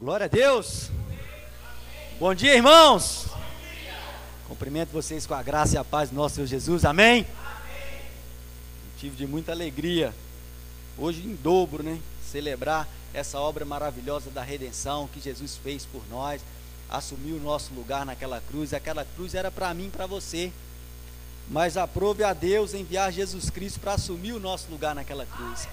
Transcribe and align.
Glória 0.00 0.26
a 0.26 0.28
Deus. 0.28 0.90
Bom 2.20 2.32
dia, 2.32 2.54
irmãos. 2.54 3.26
Cumprimento 4.46 4.90
vocês 4.90 5.26
com 5.26 5.34
a 5.34 5.42
graça 5.42 5.74
e 5.74 5.76
a 5.76 5.82
paz 5.82 6.10
do 6.10 6.14
nosso 6.14 6.36
Senhor 6.36 6.46
Jesus. 6.46 6.84
Amém? 6.84 7.26
Motivo 8.92 9.16
de 9.16 9.26
muita 9.26 9.50
alegria. 9.50 10.14
Hoje 10.96 11.26
em 11.26 11.34
dobro, 11.34 11.82
né? 11.82 11.98
Celebrar 12.24 12.86
essa 13.12 13.40
obra 13.40 13.64
maravilhosa 13.64 14.30
da 14.30 14.40
redenção 14.40 15.08
que 15.12 15.20
Jesus 15.20 15.56
fez 15.56 15.84
por 15.84 16.02
nós. 16.08 16.42
Assumiu 16.88 17.34
o 17.34 17.42
nosso 17.42 17.74
lugar 17.74 18.06
naquela 18.06 18.40
cruz. 18.40 18.72
Aquela 18.72 19.04
cruz 19.16 19.34
era 19.34 19.50
para 19.50 19.74
mim 19.74 19.90
para 19.90 20.06
você. 20.06 20.52
Mas 21.50 21.76
aprove 21.76 22.22
a 22.22 22.32
Deus 22.32 22.72
enviar 22.72 23.10
Jesus 23.10 23.50
Cristo 23.50 23.80
para 23.80 23.94
assumir 23.94 24.30
o 24.30 24.38
nosso 24.38 24.70
lugar 24.70 24.94
naquela 24.94 25.26
cruz. 25.26 25.66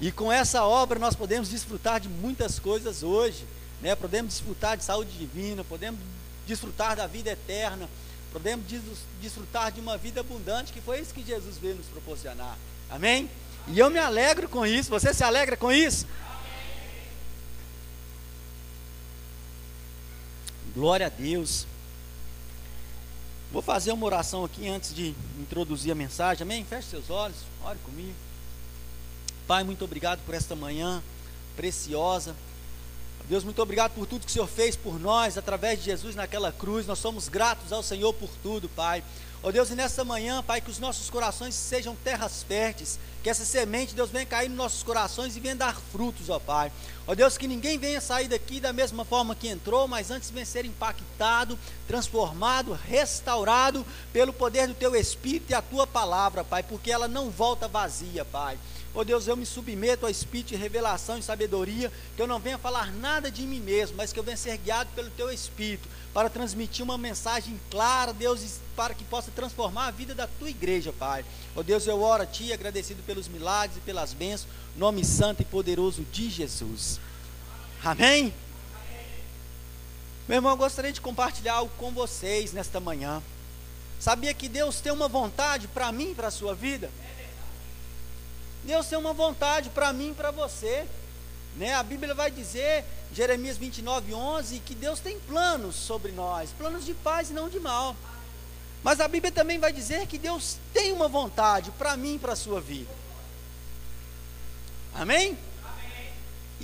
E 0.00 0.10
com 0.10 0.30
essa 0.30 0.64
obra 0.64 0.98
nós 0.98 1.14
podemos 1.14 1.48
desfrutar 1.48 2.00
de 2.00 2.08
muitas 2.08 2.58
coisas 2.58 3.02
hoje, 3.02 3.46
né? 3.80 3.94
Podemos 3.94 4.34
desfrutar 4.34 4.76
de 4.76 4.84
saúde 4.84 5.16
divina, 5.16 5.62
podemos 5.64 6.00
desfrutar 6.46 6.96
da 6.96 7.06
vida 7.06 7.30
eterna, 7.30 7.88
podemos 8.32 8.66
desfrutar 9.20 9.70
de 9.70 9.80
uma 9.80 9.96
vida 9.96 10.20
abundante, 10.20 10.72
que 10.72 10.80
foi 10.80 11.00
isso 11.00 11.14
que 11.14 11.22
Jesus 11.22 11.56
veio 11.58 11.76
nos 11.76 11.86
proporcionar. 11.86 12.56
Amém? 12.90 13.30
E 13.68 13.78
eu 13.78 13.88
me 13.88 13.98
alegro 13.98 14.48
com 14.48 14.66
isso. 14.66 14.90
Você 14.90 15.14
se 15.14 15.24
alegra 15.24 15.56
com 15.56 15.72
isso? 15.72 16.06
Glória 20.74 21.06
a 21.06 21.08
Deus. 21.08 21.66
Vou 23.52 23.62
fazer 23.62 23.92
uma 23.92 24.04
oração 24.04 24.44
aqui 24.44 24.66
antes 24.68 24.92
de 24.92 25.14
introduzir 25.38 25.92
a 25.92 25.94
mensagem. 25.94 26.42
Amém? 26.42 26.64
Feche 26.64 26.88
seus 26.88 27.08
olhos, 27.08 27.36
ore 27.62 27.78
comigo. 27.84 28.23
Pai, 29.46 29.62
muito 29.62 29.84
obrigado 29.84 30.20
por 30.24 30.34
esta 30.34 30.56
manhã 30.56 31.02
preciosa. 31.54 32.34
Deus, 33.28 33.44
muito 33.44 33.60
obrigado 33.62 33.92
por 33.92 34.06
tudo 34.06 34.24
que 34.24 34.30
o 34.30 34.32
Senhor 34.32 34.46
fez 34.46 34.76
por 34.76 34.98
nós, 34.98 35.38
através 35.38 35.78
de 35.78 35.86
Jesus 35.86 36.14
naquela 36.14 36.52
cruz. 36.52 36.86
Nós 36.86 36.98
somos 36.98 37.28
gratos 37.28 37.72
ao 37.72 37.82
Senhor 37.82 38.12
por 38.12 38.30
tudo, 38.42 38.68
Pai. 38.70 39.02
Ó 39.42 39.48
oh 39.48 39.52
Deus, 39.52 39.68
e 39.70 39.74
nessa 39.74 40.02
manhã, 40.04 40.42
Pai, 40.42 40.62
que 40.62 40.70
os 40.70 40.78
nossos 40.78 41.10
corações 41.10 41.54
sejam 41.54 41.94
terras 41.96 42.42
férteis, 42.42 42.98
que 43.22 43.28
essa 43.28 43.44
semente, 43.44 43.94
Deus, 43.94 44.10
venha 44.10 44.24
cair 44.24 44.48
nos 44.48 44.56
nossos 44.56 44.82
corações 44.82 45.36
e 45.36 45.40
venha 45.40 45.56
dar 45.56 45.78
frutos, 45.92 46.30
ó 46.30 46.38
Pai. 46.38 46.72
Ó 47.06 47.12
oh 47.12 47.14
Deus, 47.14 47.36
que 47.36 47.46
ninguém 47.46 47.78
venha 47.78 48.00
sair 48.00 48.28
daqui 48.28 48.58
da 48.60 48.72
mesma 48.72 49.04
forma 49.04 49.34
que 49.34 49.46
entrou, 49.46 49.86
mas 49.86 50.10
antes 50.10 50.30
venha 50.30 50.46
ser 50.46 50.64
impactado, 50.64 51.58
transformado, 51.86 52.72
restaurado 52.72 53.84
pelo 54.10 54.32
poder 54.32 54.68
do 54.68 54.74
Teu 54.74 54.96
Espírito 54.96 55.50
e 55.50 55.54
a 55.54 55.60
Tua 55.60 55.86
palavra, 55.86 56.42
Pai, 56.42 56.62
porque 56.62 56.90
ela 56.90 57.06
não 57.06 57.28
volta 57.28 57.68
vazia, 57.68 58.24
Pai. 58.24 58.58
Ó 58.94 59.00
oh 59.00 59.04
Deus, 59.04 59.26
eu 59.26 59.36
me 59.36 59.44
submeto 59.44 60.06
ao 60.06 60.10
Espírito 60.10 60.50
de 60.50 60.56
revelação 60.56 61.18
e 61.18 61.22
sabedoria, 61.22 61.92
que 62.14 62.22
eu 62.22 62.28
não 62.28 62.38
venha 62.38 62.56
falar 62.56 62.92
nada 62.92 63.30
de 63.30 63.42
mim 63.42 63.60
mesmo, 63.60 63.96
mas 63.96 64.12
que 64.12 64.18
eu 64.18 64.22
venha 64.22 64.36
ser 64.36 64.56
guiado 64.56 64.88
pelo 64.94 65.10
Teu 65.10 65.30
Espírito, 65.30 65.88
para 66.14 66.30
transmitir 66.30 66.84
uma 66.84 66.96
mensagem 66.96 67.60
clara, 67.70 68.14
Deus, 68.14 68.60
para 68.76 68.94
que 68.94 69.04
possa 69.04 69.32
transformar 69.32 69.88
a 69.88 69.90
vida 69.90 70.14
da 70.14 70.26
Tua 70.26 70.48
igreja, 70.48 70.92
Pai. 70.92 71.24
Ó 71.56 71.60
oh 71.60 71.62
Deus, 71.62 71.86
eu 71.86 72.00
oro 72.00 72.22
a 72.22 72.26
Ti, 72.26 72.52
agradecido 72.52 73.02
pelos 73.02 73.26
milagres 73.26 73.76
e 73.76 73.80
pelas 73.80 74.14
bênçãos, 74.14 74.48
nome 74.76 75.04
santo 75.04 75.42
e 75.42 75.44
poderoso 75.44 76.06
de 76.12 76.30
Jesus. 76.30 76.93
Amém? 77.84 78.32
Meu 80.26 80.36
irmão, 80.36 80.52
eu 80.52 80.56
gostaria 80.56 80.90
de 80.90 81.02
compartilhar 81.02 81.56
algo 81.56 81.72
com 81.76 81.90
vocês 81.90 82.50
nesta 82.50 82.80
manhã. 82.80 83.22
Sabia 84.00 84.32
que 84.32 84.48
Deus 84.48 84.80
tem 84.80 84.90
uma 84.90 85.06
vontade 85.06 85.68
para 85.68 85.92
mim 85.92 86.12
e 86.12 86.14
para 86.14 86.28
a 86.28 86.30
sua 86.30 86.54
vida? 86.54 86.90
Deus 88.64 88.86
tem 88.86 88.96
uma 88.96 89.12
vontade 89.12 89.68
para 89.68 89.92
mim 89.92 90.12
e 90.12 90.14
para 90.14 90.30
você. 90.30 90.86
Né? 91.56 91.74
A 91.74 91.82
Bíblia 91.82 92.14
vai 92.14 92.30
dizer, 92.30 92.86
Jeremias 93.12 93.58
29, 93.58 94.14
11, 94.14 94.60
que 94.60 94.74
Deus 94.74 94.98
tem 94.98 95.20
planos 95.20 95.76
sobre 95.76 96.10
nós, 96.10 96.50
planos 96.56 96.86
de 96.86 96.94
paz 96.94 97.28
e 97.28 97.34
não 97.34 97.50
de 97.50 97.60
mal. 97.60 97.94
Mas 98.82 98.98
a 98.98 99.06
Bíblia 99.06 99.30
também 99.30 99.58
vai 99.58 99.74
dizer 99.74 100.06
que 100.06 100.16
Deus 100.16 100.56
tem 100.72 100.90
uma 100.90 101.06
vontade 101.06 101.70
para 101.72 101.98
mim 101.98 102.14
e 102.14 102.18
para 102.18 102.32
a 102.32 102.36
sua 102.36 102.62
vida. 102.62 102.90
Amém? 104.94 105.26
Amém? 105.28 105.53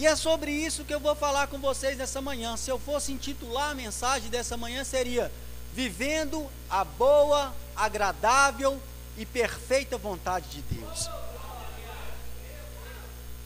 E 0.00 0.06
é 0.06 0.16
sobre 0.16 0.50
isso 0.50 0.82
que 0.82 0.94
eu 0.94 0.98
vou 0.98 1.14
falar 1.14 1.48
com 1.48 1.58
vocês 1.58 1.98
nessa 1.98 2.22
manhã. 2.22 2.56
Se 2.56 2.70
eu 2.70 2.78
fosse 2.78 3.12
intitular 3.12 3.72
a 3.72 3.74
mensagem 3.74 4.30
dessa 4.30 4.56
manhã, 4.56 4.82
seria 4.82 5.30
Vivendo 5.74 6.48
a 6.70 6.84
boa, 6.84 7.54
agradável 7.76 8.80
e 9.18 9.26
perfeita 9.26 9.98
vontade 9.98 10.48
de 10.48 10.62
Deus. 10.62 11.10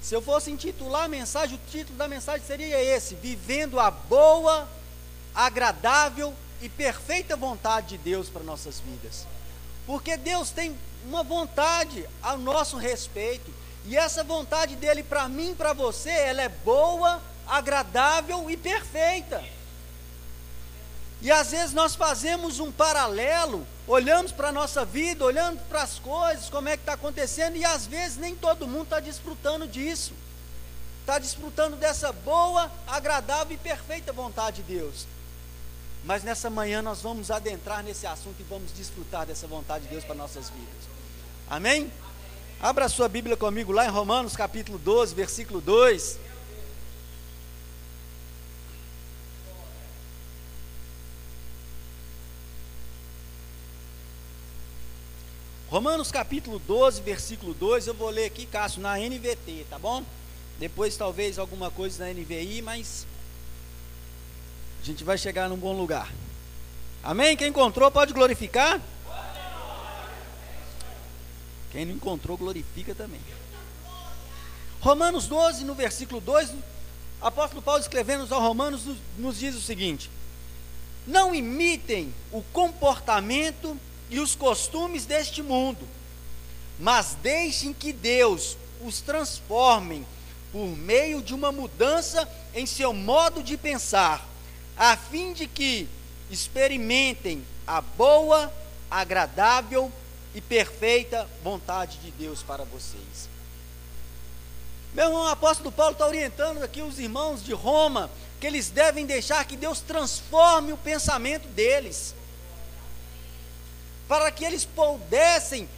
Se 0.01 0.15
eu 0.15 0.23
fosse 0.23 0.53
intitular 0.53 1.07
a 1.07 1.09
mensagem, 1.09 1.57
o 1.57 1.71
título 1.73 1.99
da 1.99 2.07
mensagem 2.07 2.47
seria 2.47 2.81
esse: 2.81 3.17
Vivendo 3.17 3.81
a 3.81 3.91
boa, 3.91 4.69
agradável 5.35 6.33
e 6.63 6.69
perfeita 6.69 7.35
vontade 7.35 7.89
de 7.89 7.99
Deus 7.99 8.29
para 8.29 8.45
nossas 8.45 8.79
vidas. 8.79 9.27
Porque 9.89 10.17
Deus 10.17 10.51
tem 10.51 10.79
uma 11.05 11.25
vontade 11.25 12.09
a 12.23 12.37
nosso 12.37 12.77
respeito, 12.77 13.53
e 13.87 13.97
essa 13.97 14.25
vontade 14.25 14.77
dele 14.77 15.03
para 15.03 15.29
mim 15.29 15.55
para 15.55 15.73
você, 15.73 16.11
ela 16.11 16.43
é 16.43 16.49
boa, 16.49 17.21
agradável 17.47 18.51
e 18.51 18.57
perfeita. 18.57 19.45
E 21.21 21.31
às 21.31 21.51
vezes 21.51 21.73
nós 21.73 21.95
fazemos 21.95 22.61
um 22.61 22.71
paralelo, 22.71 23.67
olhamos 23.87 24.33
para 24.33 24.49
a 24.49 24.53
nossa 24.53 24.85
vida, 24.85 25.25
olhando 25.25 25.59
para 25.69 25.83
as 25.83 25.99
coisas, 25.99 26.51
como 26.51 26.69
é 26.69 26.77
que 26.77 26.83
está 26.83 26.95
acontecendo, 26.95 27.57
e 27.57 27.65
às 27.65 27.87
vezes 27.87 28.17
nem 28.17 28.35
todo 28.35 28.67
mundo 28.67 28.85
está 28.85 29.01
desfrutando 29.01 29.67
disso. 29.67 30.13
Está 31.01 31.19
desfrutando 31.19 31.77
dessa 31.77 32.13
boa, 32.13 32.71
agradável 32.87 33.55
e 33.55 33.59
perfeita 33.59 34.13
vontade 34.13 34.63
de 34.63 34.75
Deus. 34.75 35.07
Mas 36.05 36.23
nessa 36.23 36.49
manhã 36.49 36.83
nós 36.83 37.01
vamos 37.01 37.31
adentrar 37.31 37.83
nesse 37.83 38.07
assunto 38.07 38.37
e 38.41 38.43
vamos 38.43 38.73
desfrutar 38.73 39.27
dessa 39.27 39.47
vontade 39.47 39.85
de 39.85 39.91
Deus 39.91 40.05
para 40.05 40.15
nossas 40.15 40.49
vidas. 40.49 40.89
Amém? 41.49 41.91
Abra 42.65 42.89
sua 42.89 43.11
Bíblia 43.11 43.37
comigo 43.37 43.73
lá 43.73 43.85
em 43.85 43.91
Romanos 43.91 44.35
capítulo 44.35 44.79
12, 44.79 45.15
versículo 45.15 45.61
2. 45.61 46.19
Romanos 55.69 56.11
capítulo 56.11 56.59
12, 56.59 57.03
versículo 57.03 57.53
2, 57.53 57.87
eu 57.89 57.93
vou 57.93 58.09
ler 58.09 58.25
aqui, 58.25 58.47
Cássio, 58.47 58.81
na 58.81 58.97
NVT, 58.99 59.67
tá 59.69 59.79
bom? 59.79 60.03
Depois 60.59 60.97
talvez 60.97 61.39
alguma 61.39 61.71
coisa 61.71 62.07
na 62.07 62.15
NVI, 62.15 62.63
mas 62.63 63.07
a 64.81 64.87
gente 64.87 65.05
vai 65.05 65.19
chegar 65.19 65.51
num 65.51 65.59
bom 65.59 65.77
lugar. 65.77 66.11
Amém? 67.03 67.37
Quem 67.37 67.49
encontrou 67.49 67.91
pode 67.91 68.15
glorificar? 68.15 68.81
Quem 71.75 71.85
não 71.85 71.97
encontrou, 71.97 72.37
glorifica 72.37 72.95
também. 72.95 73.21
Romanos 74.81 75.27
12, 75.27 75.65
no 75.65 75.75
versículo 75.75 76.21
2, 76.21 76.51
o 76.51 76.57
apóstolo 77.21 77.61
Paulo 77.61 77.81
escrevendo 77.81 78.21
aos 78.21 78.31
Romanos 78.31 78.83
nos 79.19 79.41
diz 79.41 79.57
o 79.57 79.61
seguinte: 79.61 80.09
Não 81.05 81.35
imitem 81.35 82.15
o 82.31 82.43
comportamento 82.53 83.77
e 84.09 84.21
os 84.21 84.37
costumes 84.37 85.05
deste 85.05 85.43
mundo, 85.43 85.89
mas 86.79 87.17
deixem 87.21 87.73
que 87.73 87.93
Deus 87.93 88.57
os 88.81 89.01
transforme 89.01 90.07
por 90.53 90.69
meio 90.69 91.21
de 91.21 91.35
uma 91.35 91.51
mudança 91.51 92.29
em 92.55 92.67
seu 92.67 92.93
modo 92.93 93.43
de 93.43 93.57
pensar, 93.57 94.25
a 94.77 94.97
fim 94.97 95.33
de 95.33 95.49
que 95.49 95.89
experimentem 96.31 97.45
a 97.67 97.81
boa, 97.81 98.53
agradável 98.89 99.91
e 100.35 100.41
perfeita 100.41 101.29
vontade 101.43 101.99
de 101.99 102.11
Deus 102.11 102.43
para 102.43 102.65
vocês. 102.65 103.29
Meu 104.93 105.07
irmão, 105.07 105.25
o 105.25 105.29
apóstolo 105.29 105.73
Paulo 105.73 105.93
está 105.93 106.07
orientando 106.07 106.63
aqui 106.63 106.83
os 106.83 106.99
irmãos 106.99 107.43
de 107.43 107.53
Roma 107.53 108.11
que 108.41 108.47
eles 108.47 108.71
devem 108.71 109.07
deixar 109.07 109.45
que 109.45 109.57
Deus 109.57 109.81
transforme 109.81 110.73
o 110.73 110.77
pensamento 110.77 111.49
deles 111.49 112.15
para 114.09 114.31
que 114.31 114.45
eles 114.45 114.65
pudessem 114.65 115.69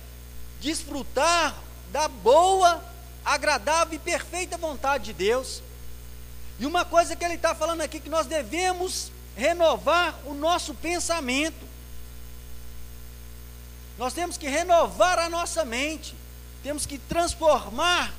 desfrutar 0.61 1.55
da 1.93 2.09
boa, 2.09 2.83
agradável 3.25 3.95
e 3.95 3.99
perfeita 3.99 4.57
vontade 4.57 5.05
de 5.05 5.13
Deus. 5.13 5.63
E 6.59 6.67
uma 6.67 6.85
coisa 6.85 7.15
que 7.15 7.25
ele 7.25 7.35
está 7.35 7.55
falando 7.55 7.83
aqui, 7.83 8.01
que 8.01 8.09
nós 8.09 8.27
devemos 8.27 9.13
renovar 9.37 10.19
o 10.25 10.35
nosso 10.35 10.75
pensamento. 10.75 11.66
Nós 13.99 14.13
temos 14.13 14.37
que 14.37 14.49
renovar 14.49 15.19
a 15.19 15.29
nossa 15.29 15.65
mente, 15.65 16.15
temos 16.63 16.85
que 16.85 16.99
transformar 16.99 18.13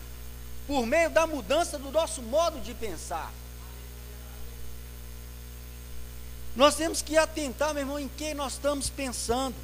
por 0.66 0.86
meio 0.86 1.10
da 1.10 1.28
mudança 1.28 1.78
do 1.78 1.92
nosso 1.92 2.22
modo 2.22 2.60
de 2.60 2.74
pensar. 2.74 3.32
Nós 6.56 6.76
temos 6.76 7.04
que 7.04 7.16
atentar, 7.16 7.74
meu 7.74 7.84
irmão, 7.84 8.00
em 8.00 8.08
que 8.08 8.34
nós 8.34 8.54
estamos 8.54 8.90
pensando. 8.90 9.56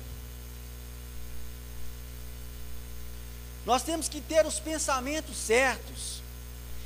Nós 3.65 3.81
temos 3.81 4.07
que 4.07 4.21
ter 4.21 4.45
os 4.45 4.60
pensamentos 4.60 5.36
certos. 5.36 6.21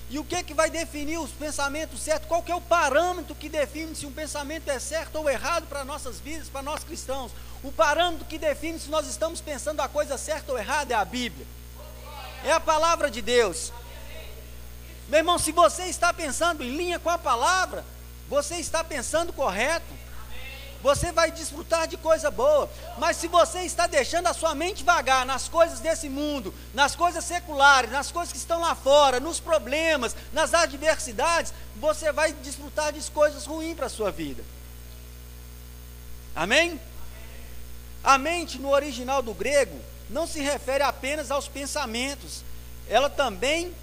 E 0.10 0.18
o 0.18 0.24
que, 0.24 0.42
que 0.42 0.54
vai 0.54 0.70
definir 0.70 1.18
os 1.18 1.32
pensamentos 1.32 2.00
certos? 2.00 2.30
Qual 2.30 2.42
que 2.42 2.52
é 2.52 2.56
o 2.56 2.62
parâmetro 2.62 3.36
que 3.36 3.50
define 3.50 3.94
se 3.94 4.06
um 4.06 4.12
pensamento 4.14 4.70
é 4.70 4.80
certo 4.80 5.18
ou 5.18 5.30
errado 5.30 5.68
para 5.68 5.84
nossas 5.84 6.22
vidas, 6.22 6.48
para 6.48 6.62
nós 6.62 6.84
cristãos? 6.86 7.34
O 7.63 7.71
parâmetro 7.71 8.25
que 8.25 8.38
define 8.38 8.80
se 8.80 8.89
nós 8.89 9.07
estamos 9.07 9.42
pensando 9.42 9.81
a 9.81 9.88
coisa 9.88 10.18
certa 10.18 10.51
ou 10.51 10.57
errada 10.57 10.94
é 10.94 10.98
a 10.98 11.06
Bíblia. 11.06 11.45
É 12.44 12.51
a 12.51 12.59
palavra 12.59 13.09
de 13.09 13.21
Deus. 13.21 13.71
Meu 15.07 15.19
irmão, 15.19 15.39
se 15.39 15.51
você 15.51 15.83
está 15.83 16.13
pensando 16.13 16.63
em 16.63 16.75
linha 16.75 17.00
com 17.00 17.09
a 17.09 17.18
palavra, 17.18 17.83
você 18.30 18.56
está 18.56 18.83
pensando 18.83 19.33
correto 19.33 20.07
você 20.81 21.12
vai 21.12 21.31
desfrutar 21.31 21.88
de 21.88 21.98
coisa 21.98 22.30
boa. 22.30 22.69
Mas 22.98 23.18
se 23.18 23.27
você 23.27 23.59
está 23.63 23.88
deixando 23.88 24.27
a 24.27 24.33
sua 24.33 24.54
mente 24.54 24.83
vagar 24.83 25.25
nas 25.25 25.48
coisas 25.48 25.80
desse 25.80 26.07
mundo, 26.09 26.54
nas 26.74 26.95
coisas 26.95 27.24
seculares, 27.24 27.92
nas 27.92 28.12
coisas 28.12 28.31
que 28.31 28.38
estão 28.38 28.62
lá 28.62 28.75
fora, 28.75 29.19
nos 29.19 29.39
problemas, 29.39 30.15
nas 30.31 30.54
adversidades, 30.54 31.54
você 31.75 32.12
vai 32.12 32.31
desfrutar 32.33 32.94
de 32.94 33.12
coisas 33.12 33.45
ruins 33.45 33.75
para 33.75 33.88
a 33.88 33.89
sua 33.89 34.12
vida. 34.12 34.44
Amém? 36.36 36.80
A 38.04 38.18
mente 38.18 38.58
no 38.60 38.70
original 38.70 39.22
do 39.22 39.34
grego 39.34 39.80
não 40.10 40.26
se 40.26 40.40
refere 40.40 40.84
apenas 40.84 41.32
aos 41.32 41.48
pensamentos, 41.48 42.44
ela 42.90 43.10
também, 43.10 43.74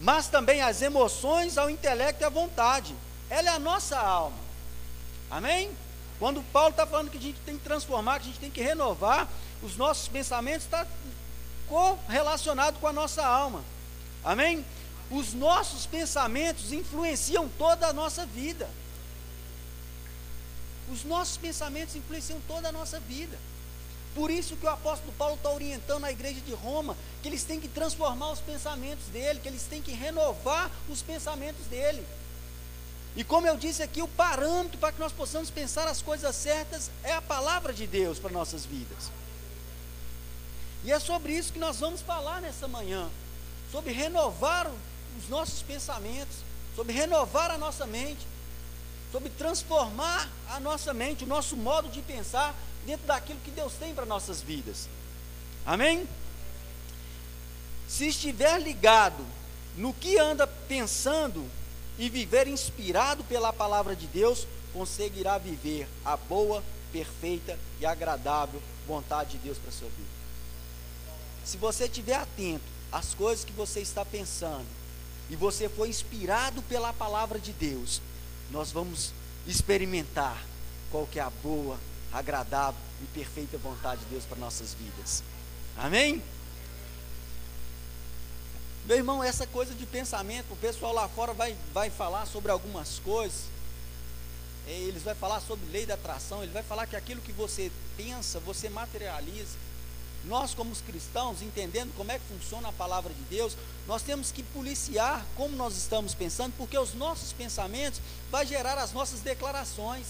mas 0.00 0.28
também 0.28 0.62
às 0.62 0.80
emoções, 0.80 1.58
ao 1.58 1.68
intelecto 1.68 2.22
e 2.22 2.24
à 2.24 2.28
vontade. 2.28 2.94
Ela 3.28 3.50
é 3.50 3.52
a 3.52 3.58
nossa 3.58 3.98
alma. 3.98 4.38
Amém? 5.30 5.70
Quando 6.18 6.42
Paulo 6.52 6.70
está 6.70 6.86
falando 6.86 7.10
que 7.10 7.18
a 7.18 7.20
gente 7.20 7.38
tem 7.44 7.56
que 7.56 7.64
transformar, 7.64 8.18
que 8.18 8.24
a 8.24 8.30
gente 8.30 8.40
tem 8.40 8.50
que 8.50 8.62
renovar, 8.62 9.28
os 9.62 9.76
nossos 9.76 10.08
pensamentos 10.08 10.64
está 10.64 10.86
correlacionado 11.68 12.78
com 12.78 12.86
a 12.86 12.92
nossa 12.92 13.24
alma. 13.24 13.62
Amém? 14.24 14.64
Os 15.10 15.32
nossos 15.32 15.86
pensamentos 15.86 16.72
influenciam 16.72 17.48
toda 17.58 17.86
a 17.86 17.92
nossa 17.92 18.26
vida. 18.26 18.68
Os 20.92 21.04
nossos 21.04 21.36
pensamentos 21.36 21.94
influenciam 21.94 22.40
toda 22.46 22.68
a 22.68 22.72
nossa 22.72 22.98
vida. 23.00 23.38
Por 24.14 24.30
isso 24.30 24.56
que 24.56 24.66
o 24.66 24.70
apóstolo 24.70 25.12
Paulo 25.12 25.34
está 25.36 25.50
orientando 25.50 26.04
a 26.04 26.10
igreja 26.10 26.40
de 26.40 26.52
Roma 26.52 26.96
que 27.22 27.28
eles 27.28 27.44
têm 27.44 27.60
que 27.60 27.68
transformar 27.68 28.32
os 28.32 28.40
pensamentos 28.40 29.04
dele, 29.06 29.40
que 29.40 29.48
eles 29.48 29.64
têm 29.64 29.82
que 29.82 29.92
renovar 29.92 30.70
os 30.88 31.02
pensamentos 31.02 31.66
dele. 31.66 32.04
E 33.16 33.24
como 33.24 33.46
eu 33.46 33.56
disse 33.56 33.82
aqui, 33.82 34.00
o 34.00 34.08
parâmetro 34.08 34.78
para 34.78 34.92
que 34.92 35.00
nós 35.00 35.12
possamos 35.12 35.50
pensar 35.50 35.86
as 35.88 36.00
coisas 36.00 36.34
certas 36.36 36.90
é 37.02 37.12
a 37.12 37.22
palavra 37.22 37.72
de 37.72 37.86
Deus 37.86 38.18
para 38.18 38.30
nossas 38.30 38.64
vidas. 38.64 39.10
E 40.84 40.92
é 40.92 40.98
sobre 40.98 41.32
isso 41.32 41.52
que 41.52 41.58
nós 41.58 41.78
vamos 41.78 42.00
falar 42.00 42.40
nessa 42.40 42.68
manhã, 42.68 43.08
sobre 43.72 43.92
renovar 43.92 44.70
os 45.18 45.28
nossos 45.28 45.62
pensamentos, 45.62 46.36
sobre 46.76 46.92
renovar 46.92 47.50
a 47.50 47.58
nossa 47.58 47.86
mente, 47.86 48.24
sobre 49.10 49.30
transformar 49.30 50.28
a 50.50 50.60
nossa 50.60 50.92
mente, 50.92 51.24
o 51.24 51.28
nosso 51.28 51.56
modo 51.56 51.88
de 51.88 52.02
pensar 52.02 52.54
dentro 52.86 53.06
daquilo 53.06 53.40
que 53.44 53.50
Deus 53.50 53.72
tem 53.74 53.94
para 53.94 54.04
nossas 54.04 54.40
vidas. 54.42 54.88
Amém? 55.64 56.08
Se 57.86 58.08
estiver 58.08 58.60
ligado 58.60 59.24
no 59.76 59.94
que 59.94 60.18
anda 60.18 60.46
pensando, 60.46 61.48
e 61.98 62.08
viver 62.08 62.46
inspirado 62.46 63.24
pela 63.24 63.52
palavra 63.52 63.96
de 63.96 64.06
Deus, 64.06 64.46
conseguirá 64.72 65.36
viver 65.36 65.88
a 66.04 66.16
boa, 66.16 66.62
perfeita 66.92 67.58
e 67.80 67.84
agradável 67.84 68.62
vontade 68.86 69.32
de 69.32 69.38
Deus 69.38 69.58
para 69.58 69.70
a 69.70 69.72
sua 69.72 69.88
vida. 69.88 70.08
Se 71.44 71.56
você 71.56 71.84
estiver 71.84 72.14
atento 72.14 72.64
às 72.92 73.14
coisas 73.14 73.44
que 73.44 73.52
você 73.52 73.80
está 73.80 74.04
pensando 74.04 74.66
e 75.28 75.34
você 75.34 75.68
for 75.68 75.86
inspirado 75.86 76.62
pela 76.62 76.92
palavra 76.92 77.38
de 77.38 77.52
Deus, 77.52 78.00
nós 78.50 78.72
vamos 78.72 79.12
experimentar 79.46 80.42
qual 80.90 81.06
que 81.06 81.18
é 81.18 81.22
a 81.22 81.30
boa, 81.42 81.78
agradável 82.12 82.80
e 83.02 83.06
perfeita 83.06 83.58
vontade 83.58 84.00
de 84.02 84.06
Deus 84.10 84.24
para 84.24 84.38
nossas 84.38 84.74
vidas. 84.74 85.22
Amém? 85.76 86.22
Meu 88.86 88.96
irmão, 88.96 89.22
essa 89.22 89.46
coisa 89.46 89.74
de 89.74 89.84
pensamento, 89.84 90.50
o 90.50 90.56
pessoal 90.56 90.94
lá 90.94 91.08
fora 91.08 91.34
vai, 91.34 91.54
vai 91.74 91.90
falar 91.90 92.26
sobre 92.26 92.50
algumas 92.50 92.98
coisas. 93.00 93.42
É, 94.66 94.72
eles 94.72 95.02
vão 95.02 95.14
falar 95.14 95.40
sobre 95.40 95.70
lei 95.70 95.86
da 95.86 95.94
atração, 95.94 96.42
ele 96.42 96.52
vai 96.52 96.62
falar 96.62 96.86
que 96.86 96.96
aquilo 96.96 97.20
que 97.20 97.32
você 97.32 97.70
pensa, 97.96 98.40
você 98.40 98.68
materializa. 98.68 99.58
Nós, 100.24 100.54
como 100.54 100.70
os 100.70 100.80
cristãos, 100.80 101.42
entendendo 101.42 101.94
como 101.96 102.10
é 102.10 102.18
que 102.18 102.24
funciona 102.26 102.68
a 102.68 102.72
palavra 102.72 103.12
de 103.12 103.22
Deus, 103.22 103.56
nós 103.86 104.02
temos 104.02 104.30
que 104.30 104.42
policiar 104.42 105.24
como 105.36 105.56
nós 105.56 105.76
estamos 105.76 106.14
pensando, 106.14 106.52
porque 106.58 106.78
os 106.78 106.94
nossos 106.94 107.32
pensamentos 107.32 108.00
vai 108.30 108.44
gerar 108.44 108.76
as 108.78 108.92
nossas 108.92 109.20
declarações. 109.20 110.06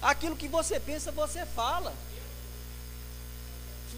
Aquilo 0.00 0.36
que 0.36 0.48
você 0.48 0.78
pensa, 0.78 1.10
você 1.10 1.44
fala 1.44 1.92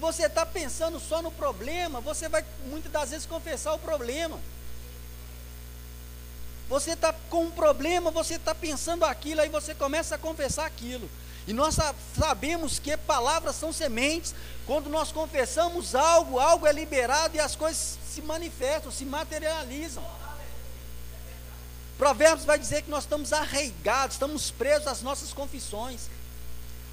você 0.03 0.27
está 0.27 0.45
pensando 0.45 0.99
só 0.99 1.23
no 1.23 1.31
problema, 1.31 2.01
você 2.01 2.29
vai 2.29 2.45
muitas 2.67 2.91
das 2.91 3.11
vezes 3.11 3.25
confessar 3.25 3.73
o 3.73 3.79
problema. 3.79 4.37
Você 6.69 6.93
está 6.93 7.15
com 7.31 7.45
um 7.45 7.51
problema, 7.53 8.11
você 8.11 8.35
está 8.35 8.53
pensando 8.53 9.05
aquilo, 9.05 9.41
aí 9.41 9.49
você 9.49 9.77
começa 9.77 10.17
a 10.17 10.19
confessar 10.19 10.67
aquilo. 10.67 11.09
E 11.47 11.53
nós 11.53 11.77
sabemos 12.19 12.79
que 12.79 12.97
palavras 12.97 13.57
são 13.57 13.73
sementes. 13.73 14.35
Quando 14.67 14.89
nós 14.89 15.11
confessamos 15.11 15.95
algo, 15.95 16.39
algo 16.39 16.67
é 16.67 16.73
liberado 16.73 17.37
e 17.37 17.41
as 17.41 17.57
coisas 17.57 17.99
se 18.09 18.23
manifestam, 18.23 18.93
se 18.93 19.05
materializam. 19.05 20.05
Provérbios 21.99 22.45
vai 22.45 22.59
dizer 22.59 22.83
que 22.83 22.91
nós 22.91 23.05
estamos 23.05 23.33
arraigados, 23.33 24.17
estamos 24.17 24.51
presos 24.51 24.87
às 24.87 25.03
nossas 25.03 25.33
confissões. 25.33 26.09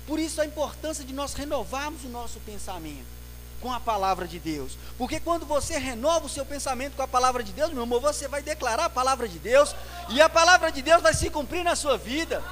Por 0.05 0.19
isso 0.19 0.41
a 0.41 0.45
importância 0.45 1.03
de 1.03 1.13
nós 1.13 1.33
renovarmos 1.33 2.03
o 2.03 2.09
nosso 2.09 2.39
pensamento 2.39 3.19
com 3.61 3.71
a 3.71 3.79
palavra 3.79 4.27
de 4.27 4.39
Deus. 4.39 4.77
Porque 4.97 5.19
quando 5.19 5.45
você 5.45 5.77
renova 5.77 6.25
o 6.25 6.29
seu 6.29 6.45
pensamento 6.45 6.95
com 6.95 7.01
a 7.01 7.07
palavra 7.07 7.43
de 7.43 7.51
Deus, 7.51 7.71
meu 7.71 7.83
amor, 7.83 8.01
você 8.01 8.27
vai 8.27 8.41
declarar 8.41 8.85
a 8.85 8.89
palavra 8.89 9.27
de 9.27 9.37
Deus 9.37 9.75
e 10.09 10.21
a 10.21 10.29
palavra 10.29 10.71
de 10.71 10.81
Deus 10.81 11.01
vai 11.01 11.13
se 11.13 11.29
cumprir 11.29 11.63
na 11.63 11.75
sua 11.75 11.97
vida. 11.97 12.43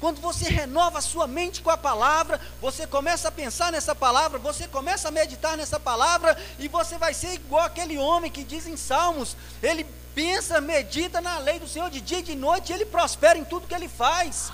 Quando 0.00 0.20
você 0.20 0.48
renova 0.48 0.98
a 0.98 1.02
sua 1.02 1.26
mente 1.26 1.60
com 1.60 1.70
a 1.70 1.76
palavra, 1.76 2.40
você 2.60 2.86
começa 2.86 3.28
a 3.28 3.32
pensar 3.32 3.72
nessa 3.72 3.94
palavra, 3.94 4.38
você 4.38 4.68
começa 4.68 5.08
a 5.08 5.10
meditar 5.10 5.56
nessa 5.56 5.80
palavra, 5.80 6.36
e 6.58 6.68
você 6.68 6.96
vai 6.96 7.12
ser 7.12 7.34
igual 7.34 7.64
aquele 7.64 7.98
homem 7.98 8.30
que 8.30 8.44
diz 8.44 8.66
em 8.66 8.76
Salmos: 8.76 9.36
ele 9.60 9.84
pensa, 10.14 10.60
medita 10.60 11.20
na 11.20 11.38
lei 11.38 11.58
do 11.58 11.68
Senhor 11.68 11.90
de 11.90 12.00
dia 12.00 12.20
e 12.20 12.22
de 12.22 12.36
noite, 12.36 12.70
e 12.70 12.74
ele 12.74 12.86
prospera 12.86 13.38
em 13.38 13.44
tudo 13.44 13.66
que 13.66 13.74
ele 13.74 13.88
faz. 13.88 14.52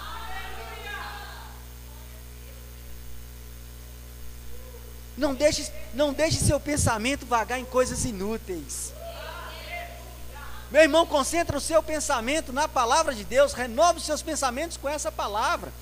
Não 5.16 5.34
deixe, 5.34 5.70
não 5.92 6.12
deixe 6.12 6.38
seu 6.38 6.58
pensamento 6.58 7.24
vagar 7.26 7.58
em 7.58 7.64
coisas 7.64 8.04
inúteis. 8.04 8.92
Meu 10.74 10.82
irmão, 10.82 11.06
concentra 11.06 11.56
o 11.56 11.60
seu 11.60 11.80
pensamento 11.80 12.52
na 12.52 12.66
palavra 12.66 13.14
de 13.14 13.22
Deus, 13.22 13.52
renove 13.52 14.00
os 14.00 14.04
seus 14.04 14.22
pensamentos 14.22 14.76
com 14.76 14.88
essa 14.88 15.12
palavra. 15.12 15.72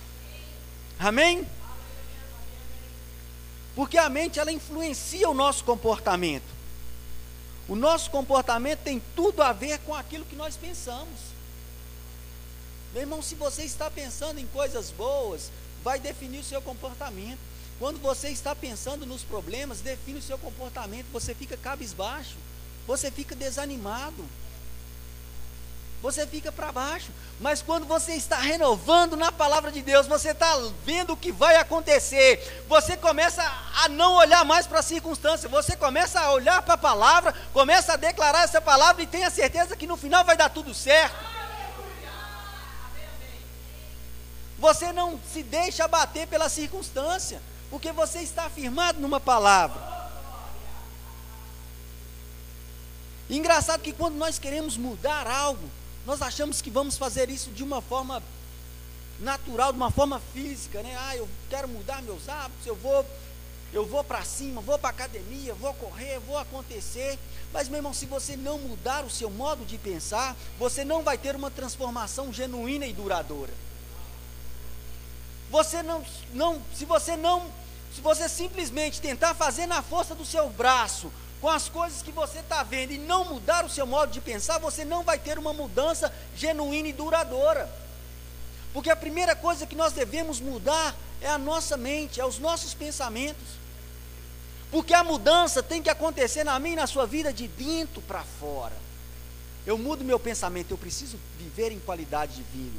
Amém? 0.99 1.49
Porque 3.75 3.97
a 3.97 4.11
mente 4.11 4.39
ela 4.39 4.53
influencia 4.53 5.27
o 5.31 5.33
nosso 5.33 5.65
comportamento. 5.65 6.45
O 7.67 7.75
nosso 7.75 8.11
comportamento 8.11 8.81
tem 8.81 9.03
tudo 9.17 9.43
a 9.43 9.51
ver 9.55 9.79
com 9.79 9.95
aquilo 9.95 10.27
que 10.27 10.37
nós 10.37 10.59
pensamos. 10.59 11.21
Meu 12.93 13.05
irmão, 13.05 13.23
se 13.23 13.35
você 13.35 13.63
está 13.63 13.91
pensando 13.91 14.41
em 14.41 14.47
coisas 14.49 14.91
boas, 14.91 15.51
vai 15.83 15.99
definir 15.99 16.41
o 16.41 16.45
seu 16.45 16.61
comportamento. 16.61 17.41
Quando 17.79 17.99
você 17.99 18.29
está 18.29 18.55
pensando 18.55 19.07
nos 19.07 19.23
problemas, 19.23 19.81
define 19.81 20.19
o 20.19 20.23
seu 20.23 20.37
comportamento, 20.37 21.07
você 21.11 21.35
fica 21.35 21.57
cabisbaixo, 21.57 22.37
você 22.87 23.11
fica 23.11 23.35
desanimado, 23.35 24.23
você 26.03 26.27
fica 26.27 26.51
para 26.51 26.73
baixo. 26.73 27.11
Mas 27.41 27.63
quando 27.63 27.87
você 27.87 28.13
está 28.15 28.37
renovando 28.37 29.17
na 29.17 29.31
palavra 29.31 29.71
de 29.71 29.81
Deus, 29.81 30.07
você 30.07 30.31
está 30.31 30.59
vendo 30.85 31.13
o 31.13 31.17
que 31.17 31.31
vai 31.31 31.57
acontecer, 31.57 32.65
você 32.69 32.97
começa 32.97 33.43
a 33.83 33.89
não 33.89 34.15
olhar 34.15 34.45
mais 34.45 34.67
para 34.67 34.81
a 34.81 34.83
circunstância, 34.83 35.49
você 35.49 35.77
começa 35.77 36.21
a 36.21 36.33
olhar 36.33 36.61
para 36.63 36.75
a 36.75 36.79
palavra, 36.79 37.33
começa 37.53 37.93
a 37.93 37.97
declarar 37.97 38.43
essa 38.43 38.61
palavra 38.61 39.03
e 39.03 39.07
tenha 39.07 39.31
certeza 39.31 39.77
que 39.77 39.87
no 39.87 39.97
final 39.97 40.25
vai 40.25 40.37
dar 40.37 40.51
tudo 40.51 40.75
certo. 40.75 41.33
Você 44.59 44.93
não 44.93 45.19
se 45.33 45.43
deixa 45.43 45.85
abater 45.85 46.27
pela 46.27 46.49
circunstância 46.49 47.41
porque 47.71 47.91
você 47.91 48.21
está 48.21 48.45
afirmado 48.45 49.01
numa 49.01 49.19
palavra. 49.19 49.81
Engraçado 53.31 53.81
que 53.81 53.93
quando 53.93 54.17
nós 54.17 54.39
queremos 54.39 54.77
mudar 54.77 55.27
algo, 55.27 55.71
nós 56.07 56.23
achamos 56.23 56.61
que 56.61 56.71
vamos 56.71 56.97
fazer 56.97 57.31
isso 57.31 57.51
de 57.51 57.63
uma 57.63 57.81
forma 57.81 58.23
natural, 59.21 59.73
de 59.73 59.79
uma 59.79 59.91
forma 59.91 60.21
física, 60.33 60.83
né? 60.83 60.97
Ah, 60.99 61.17
eu 61.17 61.29
quero 61.49 61.69
mudar 61.69 62.03
meus 62.03 62.29
hábitos, 62.29 62.67
eu 62.67 62.75
vou 62.75 63.07
eu 63.73 63.87
vou 63.87 64.05
para 64.05 64.23
cima, 64.23 64.61
vou 64.61 64.79
para 64.79 64.91
academia, 64.91 65.55
vou 65.55 65.73
correr, 65.75 66.19
vou 66.21 66.37
acontecer. 66.37 67.19
Mas, 67.53 67.69
meu 67.69 67.79
irmão, 67.79 67.95
se 67.95 68.05
você 68.05 68.37
não 68.37 68.59
mudar 68.59 69.03
o 69.03 69.11
seu 69.11 69.31
modo 69.31 69.65
de 69.65 69.79
pensar, 69.79 70.37
você 70.59 70.85
não 70.85 71.03
vai 71.03 71.17
ter 71.17 71.35
uma 71.35 71.51
transformação 71.51 72.31
genuína 72.31 72.87
e 72.87 72.93
duradoura. 72.93 73.53
Você 75.51 75.83
não, 75.83 76.05
não, 76.35 76.63
se 76.75 76.85
você 76.85 77.17
não, 77.17 77.51
se 77.95 78.03
você 78.03 78.29
simplesmente 78.29 79.01
tentar 79.01 79.35
fazer 79.35 79.67
na 79.67 79.81
força 79.81 80.15
do 80.15 80.25
seu 80.25 80.51
braço, 80.51 81.11
com 81.43 81.49
as 81.49 81.69
coisas 81.69 82.03
que 82.03 82.13
você 82.13 82.39
está 82.39 82.63
vendo 82.63 82.93
e 82.93 82.99
não 82.99 83.25
mudar 83.25 83.65
o 83.65 83.69
seu 83.69 83.85
modo 83.85 84.13
de 84.13 84.21
pensar, 84.21 84.61
você 84.61 84.85
não 84.85 85.03
vai 85.03 85.19
ter 85.19 85.41
uma 85.41 85.53
mudança 85.53 86.15
genuína 86.37 86.87
e 86.87 86.93
duradoura. 86.93 87.69
Porque 88.73 88.89
a 88.89 88.95
primeira 88.95 89.35
coisa 89.35 89.67
que 89.67 89.75
nós 89.75 89.93
devemos 89.93 90.39
mudar 90.39 90.95
é 91.21 91.29
a 91.29 91.37
nossa 91.37 91.77
mente, 91.77 92.21
é 92.21 92.25
os 92.25 92.39
nossos 92.39 92.75
pensamentos. 92.75 93.61
Porque 94.71 94.95
a 94.95 95.03
mudança 95.03 95.65
tem 95.65 95.83
que 95.83 95.91
acontecer 95.91 96.45
na 96.45 96.57
minha 96.61 96.75
e 96.75 96.77
na 96.77 96.87
sua 96.87 97.07
vida 97.09 97.33
de 97.33 97.49
dentro 97.49 98.01
para 98.03 98.23
fora. 98.39 98.77
Eu 99.67 99.77
mudo 99.77 100.05
meu 100.05 100.21
pensamento, 100.21 100.71
eu 100.71 100.79
preciso 100.79 101.19
viver 101.41 101.73
em 101.73 101.81
qualidade 101.81 102.37
de 102.37 102.43
vida. 102.45 102.79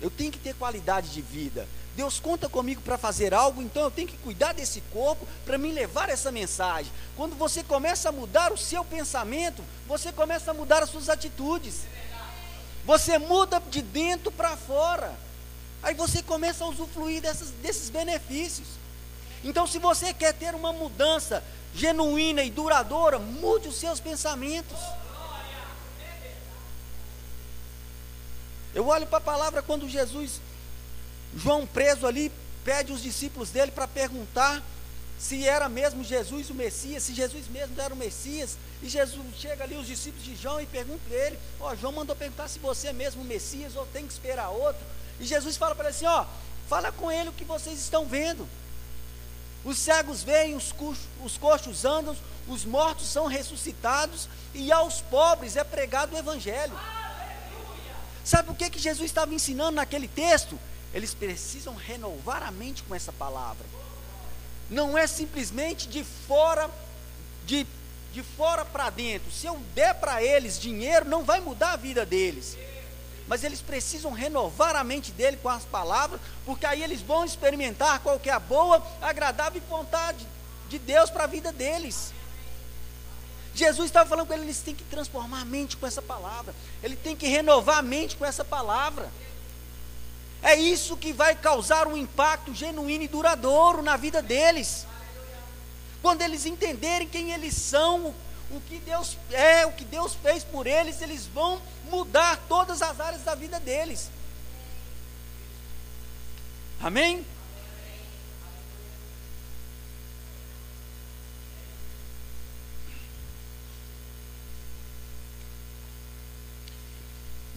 Eu 0.00 0.08
tenho 0.08 0.32
que 0.32 0.38
ter 0.38 0.54
qualidade 0.54 1.10
de 1.10 1.20
vida. 1.20 1.68
Deus 1.98 2.20
conta 2.20 2.48
comigo 2.48 2.80
para 2.80 2.96
fazer 2.96 3.34
algo, 3.34 3.60
então 3.60 3.82
eu 3.82 3.90
tenho 3.90 4.06
que 4.06 4.16
cuidar 4.18 4.54
desse 4.54 4.80
corpo 4.82 5.26
para 5.44 5.58
me 5.58 5.72
levar 5.72 6.08
essa 6.08 6.30
mensagem. 6.30 6.92
Quando 7.16 7.34
você 7.34 7.64
começa 7.64 8.10
a 8.10 8.12
mudar 8.12 8.52
o 8.52 8.56
seu 8.56 8.84
pensamento, 8.84 9.64
você 9.88 10.12
começa 10.12 10.52
a 10.52 10.54
mudar 10.54 10.80
as 10.80 10.90
suas 10.90 11.08
atitudes. 11.08 11.80
Você 12.84 13.18
muda 13.18 13.60
de 13.68 13.82
dentro 13.82 14.30
para 14.30 14.56
fora. 14.56 15.12
Aí 15.82 15.92
você 15.92 16.22
começa 16.22 16.62
a 16.62 16.68
usufruir 16.68 17.20
dessas, 17.20 17.50
desses 17.50 17.90
benefícios. 17.90 18.68
Então, 19.42 19.66
se 19.66 19.80
você 19.80 20.14
quer 20.14 20.32
ter 20.34 20.54
uma 20.54 20.72
mudança 20.72 21.42
genuína 21.74 22.44
e 22.44 22.50
duradoura, 22.50 23.18
mude 23.18 23.66
os 23.66 23.74
seus 23.74 23.98
pensamentos. 23.98 24.78
Eu 28.72 28.86
olho 28.86 29.06
para 29.08 29.18
a 29.18 29.20
palavra 29.20 29.62
quando 29.62 29.88
Jesus, 29.88 30.40
João 31.36 31.66
preso 31.66 32.06
ali, 32.06 32.32
pede 32.64 32.92
os 32.92 33.02
discípulos 33.02 33.50
dele 33.50 33.70
para 33.70 33.86
perguntar 33.88 34.62
se 35.18 35.46
era 35.46 35.68
mesmo 35.68 36.04
Jesus 36.04 36.48
o 36.48 36.54
Messias, 36.54 37.02
se 37.02 37.12
Jesus 37.12 37.48
mesmo 37.48 37.78
era 37.80 37.92
o 37.92 37.96
Messias. 37.96 38.56
E 38.80 38.88
Jesus 38.88 39.26
chega 39.36 39.64
ali, 39.64 39.76
os 39.76 39.86
discípulos 39.86 40.24
de 40.24 40.36
João, 40.36 40.60
e 40.60 40.66
pergunta 40.66 41.00
para 41.08 41.16
ele: 41.16 41.38
Ó, 41.58 41.72
oh, 41.72 41.76
João 41.76 41.92
mandou 41.92 42.14
perguntar 42.14 42.46
se 42.46 42.60
você 42.60 42.88
é 42.88 42.92
mesmo 42.92 43.22
o 43.22 43.24
Messias 43.24 43.74
ou 43.74 43.84
tem 43.86 44.06
que 44.06 44.12
esperar 44.12 44.50
outro. 44.50 44.80
E 45.18 45.26
Jesus 45.26 45.56
fala 45.56 45.74
para 45.74 45.88
ele 45.88 45.96
assim: 45.96 46.06
Ó, 46.06 46.24
fala 46.68 46.92
com 46.92 47.10
ele 47.10 47.30
o 47.30 47.32
que 47.32 47.44
vocês 47.44 47.80
estão 47.80 48.06
vendo. 48.06 48.48
Os 49.64 49.76
cegos 49.76 50.22
veem, 50.22 50.54
os, 50.54 50.70
coxos, 50.70 51.04
os 51.24 51.36
coxos 51.36 51.84
andam, 51.84 52.16
os 52.46 52.64
mortos 52.64 53.08
são 53.08 53.26
ressuscitados, 53.26 54.28
e 54.54 54.70
aos 54.70 55.00
pobres 55.00 55.56
é 55.56 55.64
pregado 55.64 56.14
o 56.14 56.18
Evangelho. 56.18 56.78
Sabe 58.24 58.50
o 58.50 58.54
que, 58.54 58.70
que 58.70 58.78
Jesus 58.78 59.06
estava 59.10 59.34
ensinando 59.34 59.72
naquele 59.72 60.06
texto? 60.06 60.58
Eles 60.92 61.14
precisam 61.14 61.74
renovar 61.74 62.42
a 62.42 62.50
mente 62.50 62.82
com 62.82 62.94
essa 62.94 63.12
palavra. 63.12 63.64
Não 64.70 64.96
é 64.96 65.06
simplesmente 65.06 65.88
de 65.88 66.04
fora, 66.04 66.70
de, 67.46 67.66
de 68.12 68.22
fora 68.22 68.64
para 68.64 68.90
dentro. 68.90 69.30
Se 69.30 69.46
eu 69.46 69.58
der 69.74 69.94
para 69.94 70.22
eles 70.22 70.58
dinheiro, 70.60 71.08
não 71.08 71.24
vai 71.24 71.40
mudar 71.40 71.72
a 71.72 71.76
vida 71.76 72.04
deles 72.04 72.56
mas 73.28 73.44
eles 73.44 73.60
precisam 73.60 74.10
renovar 74.10 74.74
a 74.74 74.82
mente 74.82 75.12
dele 75.12 75.36
com 75.36 75.50
as 75.50 75.64
palavras, 75.64 76.18
porque 76.46 76.64
aí 76.64 76.82
eles 76.82 77.02
vão 77.02 77.26
experimentar 77.26 78.00
qual 78.00 78.18
é 78.24 78.30
a 78.30 78.40
boa, 78.40 78.84
agradável 79.02 79.60
vontade 79.68 80.26
de 80.68 80.78
Deus 80.78 81.10
para 81.10 81.24
a 81.24 81.26
vida 81.26 81.52
deles. 81.52 82.14
Jesus 83.54 83.86
estava 83.86 84.08
falando 84.08 84.26
com 84.26 84.32
eles, 84.32 84.46
eles 84.46 84.60
têm 84.60 84.74
que 84.74 84.84
transformar 84.84 85.42
a 85.42 85.44
mente 85.44 85.76
com 85.76 85.86
essa 85.86 86.00
palavra, 86.00 86.54
ele 86.82 86.96
tem 86.96 87.14
que 87.14 87.28
renovar 87.28 87.78
a 87.78 87.82
mente 87.82 88.16
com 88.16 88.24
essa 88.24 88.44
palavra. 88.44 89.10
É 90.42 90.54
isso 90.54 90.96
que 90.96 91.12
vai 91.12 91.34
causar 91.34 91.86
um 91.86 91.96
impacto 91.96 92.54
genuíno 92.54 93.04
e 93.04 93.08
duradouro 93.08 93.82
na 93.82 93.96
vida 93.96 94.22
deles. 94.22 94.86
Quando 96.00 96.22
eles 96.22 96.46
entenderem 96.46 97.08
quem 97.08 97.32
eles 97.32 97.54
são, 97.54 98.14
o 98.50 98.60
que 98.60 98.78
Deus 98.78 99.18
é, 99.30 99.66
o 99.66 99.72
que 99.72 99.84
Deus 99.84 100.14
fez 100.14 100.44
por 100.44 100.66
eles, 100.66 101.02
eles 101.02 101.26
vão 101.26 101.60
mudar 101.90 102.38
todas 102.48 102.82
as 102.82 103.00
áreas 103.00 103.22
da 103.22 103.34
vida 103.34 103.58
deles. 103.58 104.10
Amém? 106.80 107.26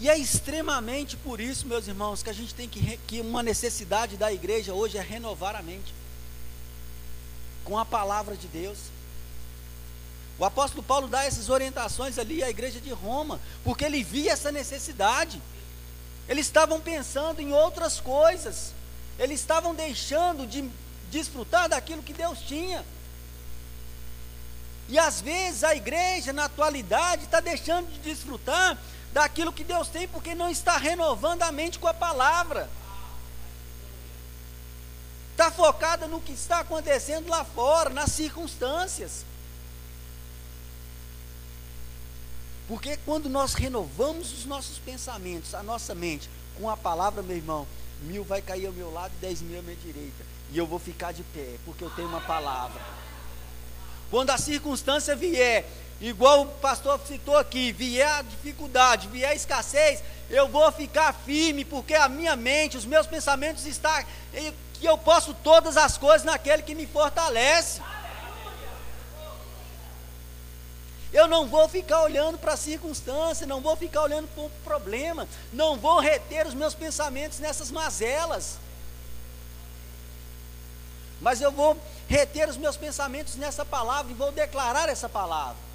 E 0.02 0.10
é 0.10 0.18
extremamente 0.18 1.16
por 1.16 1.40
isso, 1.40 1.68
meus 1.68 1.88
irmãos, 1.88 2.24
que 2.24 2.30
a 2.32 2.34
gente 2.34 2.56
tem 2.56 2.68
que, 2.68 2.98
que 3.06 3.22
uma 3.22 3.44
necessidade 3.44 4.18
da 4.18 4.34
igreja 4.34 4.74
hoje 4.74 4.98
é 4.98 5.02
renovar 5.02 5.56
a 5.56 5.62
mente 5.62 5.94
com 7.64 7.78
a 7.78 7.86
palavra 7.86 8.36
de 8.36 8.48
Deus. 8.48 8.80
O 10.40 10.44
apóstolo 10.44 10.82
Paulo 10.82 11.08
dá 11.08 11.24
essas 11.24 11.50
orientações 11.50 12.18
ali 12.18 12.44
à 12.44 12.50
igreja 12.50 12.82
de 12.82 12.90
Roma, 12.90 13.40
porque 13.64 13.86
ele 13.86 14.04
via 14.04 14.32
essa 14.32 14.52
necessidade. 14.52 15.40
Eles 16.28 16.48
estavam 16.48 16.82
pensando 16.82 17.40
em 17.40 17.54
outras 17.54 18.00
coisas, 18.00 18.74
eles 19.20 19.40
estavam 19.40 19.76
deixando 19.76 20.48
de 20.48 20.68
desfrutar 21.12 21.70
daquilo 21.70 22.02
que 22.02 22.12
Deus 22.14 22.40
tinha. 22.40 22.84
E 24.90 24.98
às 24.98 25.22
vezes 25.22 25.64
a 25.64 25.76
igreja, 25.76 26.34
na 26.34 26.46
atualidade, 26.46 27.26
está 27.26 27.40
deixando 27.40 27.88
de 27.92 28.00
desfrutar 28.00 28.80
daquilo 29.14 29.54
que 29.54 29.64
Deus 29.64 29.88
tem, 29.88 30.08
porque 30.08 30.34
não 30.34 30.50
está 30.50 30.78
renovando 30.78 31.44
a 31.44 31.52
mente 31.52 31.80
com 31.80 31.88
a 31.88 31.94
palavra. 31.94 32.70
Está 35.32 35.52
focada 35.52 36.08
no 36.08 36.22
que 36.22 36.34
está 36.34 36.60
acontecendo 36.60 37.30
lá 37.30 37.44
fora, 37.44 37.90
nas 37.90 38.12
circunstâncias. 38.12 39.26
Porque 42.68 42.96
quando 42.98 43.28
nós 43.28 43.54
renovamos 43.54 44.32
os 44.32 44.46
nossos 44.46 44.78
pensamentos, 44.78 45.54
a 45.54 45.64
nossa 45.64 45.94
mente, 45.94 46.30
com 46.58 46.70
a 46.70 46.78
palavra, 46.78 47.22
meu 47.22 47.36
irmão, 47.36 47.68
mil 48.04 48.24
vai 48.24 48.42
cair 48.42 48.66
ao 48.66 48.74
meu 48.74 48.92
lado 48.94 49.12
e 49.18 49.22
dez 49.22 49.42
mil 49.42 49.60
à 49.60 49.62
minha 49.62 49.76
direita. 49.76 50.24
E 50.52 50.58
eu 50.58 50.66
vou 50.66 50.80
ficar 50.80 51.12
de 51.12 51.24
pé, 51.24 51.58
porque 51.66 51.84
eu 51.84 51.90
tenho 51.90 52.08
uma 52.08 52.22
palavra. 52.22 52.82
Quando 54.10 54.30
a 54.30 54.38
circunstância 54.38 55.16
vier, 55.16 55.66
igual 56.02 56.42
o 56.42 56.46
pastor 56.48 57.00
citou 57.08 57.38
aqui, 57.38 57.72
vier 57.72 58.08
a 58.08 58.22
dificuldade, 58.24 59.08
vier 59.08 59.30
a 59.30 59.36
escassez, 59.36 60.04
eu 60.30 60.48
vou 60.48 60.72
ficar 60.72 61.14
firme, 61.14 61.64
porque 61.64 61.94
a 61.94 62.10
minha 62.10 62.36
mente, 62.36 62.78
os 62.78 62.86
meus 62.86 63.06
pensamentos 63.06 63.66
estão 63.66 63.92
que 64.74 64.88
eu 64.88 64.98
posso 64.98 65.34
todas 65.36 65.78
as 65.78 65.98
coisas 65.98 66.24
naquele 66.24 66.64
que 66.64 66.74
me 66.74 66.88
fortalece. 66.88 67.80
Eu 71.14 71.28
não 71.28 71.48
vou 71.48 71.68
ficar 71.68 72.02
olhando 72.02 72.38
para 72.38 72.54
a 72.54 72.58
circunstância, 72.58 73.46
não 73.46 73.62
vou 73.62 73.76
ficar 73.76 74.02
olhando 74.02 74.28
para 74.30 74.44
o 74.44 74.50
problema, 74.64 75.28
não 75.54 75.78
vou 75.78 76.00
reter 76.00 76.48
os 76.48 76.54
meus 76.54 76.74
pensamentos 76.74 77.38
nessas 77.38 77.70
mazelas. 77.70 78.58
Mas 81.20 81.42
eu 81.42 81.52
vou 81.52 81.78
reter 82.08 82.50
os 82.50 82.58
meus 82.58 82.76
pensamentos 82.78 83.36
nessa 83.36 83.64
palavra 83.64 84.12
e 84.12 84.16
vou 84.16 84.32
declarar 84.32 84.90
essa 84.90 85.08
palavra. 85.08 85.71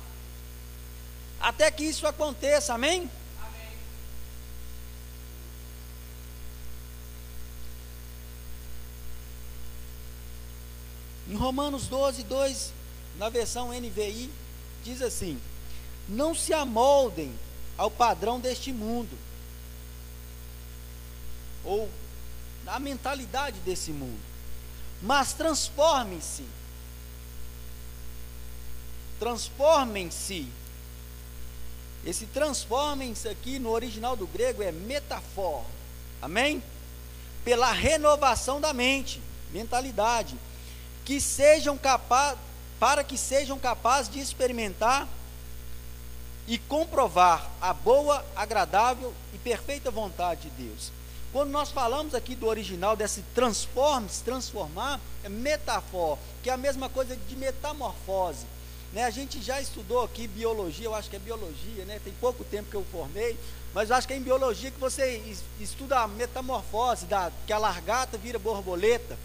Até 1.47 1.71
que 1.71 1.85
isso 1.85 2.09
aconteça, 2.09 2.75
amém? 2.75 3.09
amém. 3.41 3.79
Em 11.29 11.37
Romanos 11.37 11.87
12, 11.87 12.25
2, 12.25 12.73
na 13.17 13.29
versão 13.29 13.69
NVI, 13.69 14.29
diz 14.83 15.00
assim: 15.00 15.41
Não 16.09 16.35
se 16.35 16.53
amoldem 16.53 17.33
ao 17.79 17.93
padrão 17.93 18.41
deste 18.41 18.73
mundo, 18.73 19.17
ou 21.62 21.88
à 22.67 22.81
mentalidade 22.81 23.61
desse 23.61 23.93
mundo, 23.93 24.19
mas 25.00 25.33
transformem-se. 25.33 26.45
Transformem-se. 29.21 30.66
Esse 32.05 32.26
transformem-se 32.26 33.29
aqui 33.29 33.59
no 33.59 33.71
original 33.71 34.17
do 34.17 34.26
grego 34.26 34.62
é 34.62 34.71
metafor. 34.71 35.65
Amém? 36.21 36.62
Pela 37.45 37.73
renovação 37.73 38.61
da 38.61 38.73
mente, 38.73 39.21
mentalidade, 39.53 40.37
que 41.05 41.21
sejam 41.21 41.76
capazes 41.79 42.38
para 42.79 43.03
que 43.03 43.17
sejam 43.17 43.59
capazes 43.59 44.12
de 44.12 44.21
experimentar 44.21 45.09
e 46.47 46.59
comprovar 46.59 47.50
a 47.61 47.73
boa, 47.73 48.25
agradável 48.35 49.12
e 49.35 49.38
perfeita 49.38 49.91
vontade 49.91 50.43
de 50.43 50.65
Deus. 50.65 50.93
Quando 51.33 51.50
nós 51.50 51.71
falamos 51.71 52.15
aqui 52.15 52.35
do 52.35 52.47
original, 52.47 52.97
desse 52.97 53.23
transforme, 53.35 54.09
se 54.09 54.23
transformar, 54.23 55.00
é 55.25 55.29
metafor, 55.29 56.19
que 56.43 56.49
é 56.49 56.53
a 56.53 56.57
mesma 56.57 56.88
coisa 56.88 57.17
de 57.17 57.37
metamorfose. 57.37 58.47
Né? 58.97 59.05
A 59.05 59.11
gente 59.11 59.43
já 59.43 59.61
estudou 59.61 60.03
aqui 60.03 60.26
biologia, 60.26 60.87
eu 60.87 60.95
acho 60.95 61.11
que 61.11 61.17
é 61.17 61.19
biologia, 61.19 61.85
né? 61.85 62.00
tem 62.03 62.15
pouco 62.15 62.43
tempo 62.43 62.71
que 62.71 62.76
eu 62.76 62.87
formei, 62.91 63.38
mas 63.75 63.91
eu 63.91 63.97
acho 63.97 64.09
que 64.09 64.15
é 64.15 64.17
em 64.17 64.23
biologia 64.23 64.71
que 64.71 64.81
você 64.81 65.23
estuda 65.61 65.99
a 65.99 66.09
metamorfose, 66.09 67.05
da, 67.05 67.31
que 67.47 67.53
a 67.53 67.59
largata 67.59 68.17
vira 68.17 68.38
borboleta. 68.38 69.19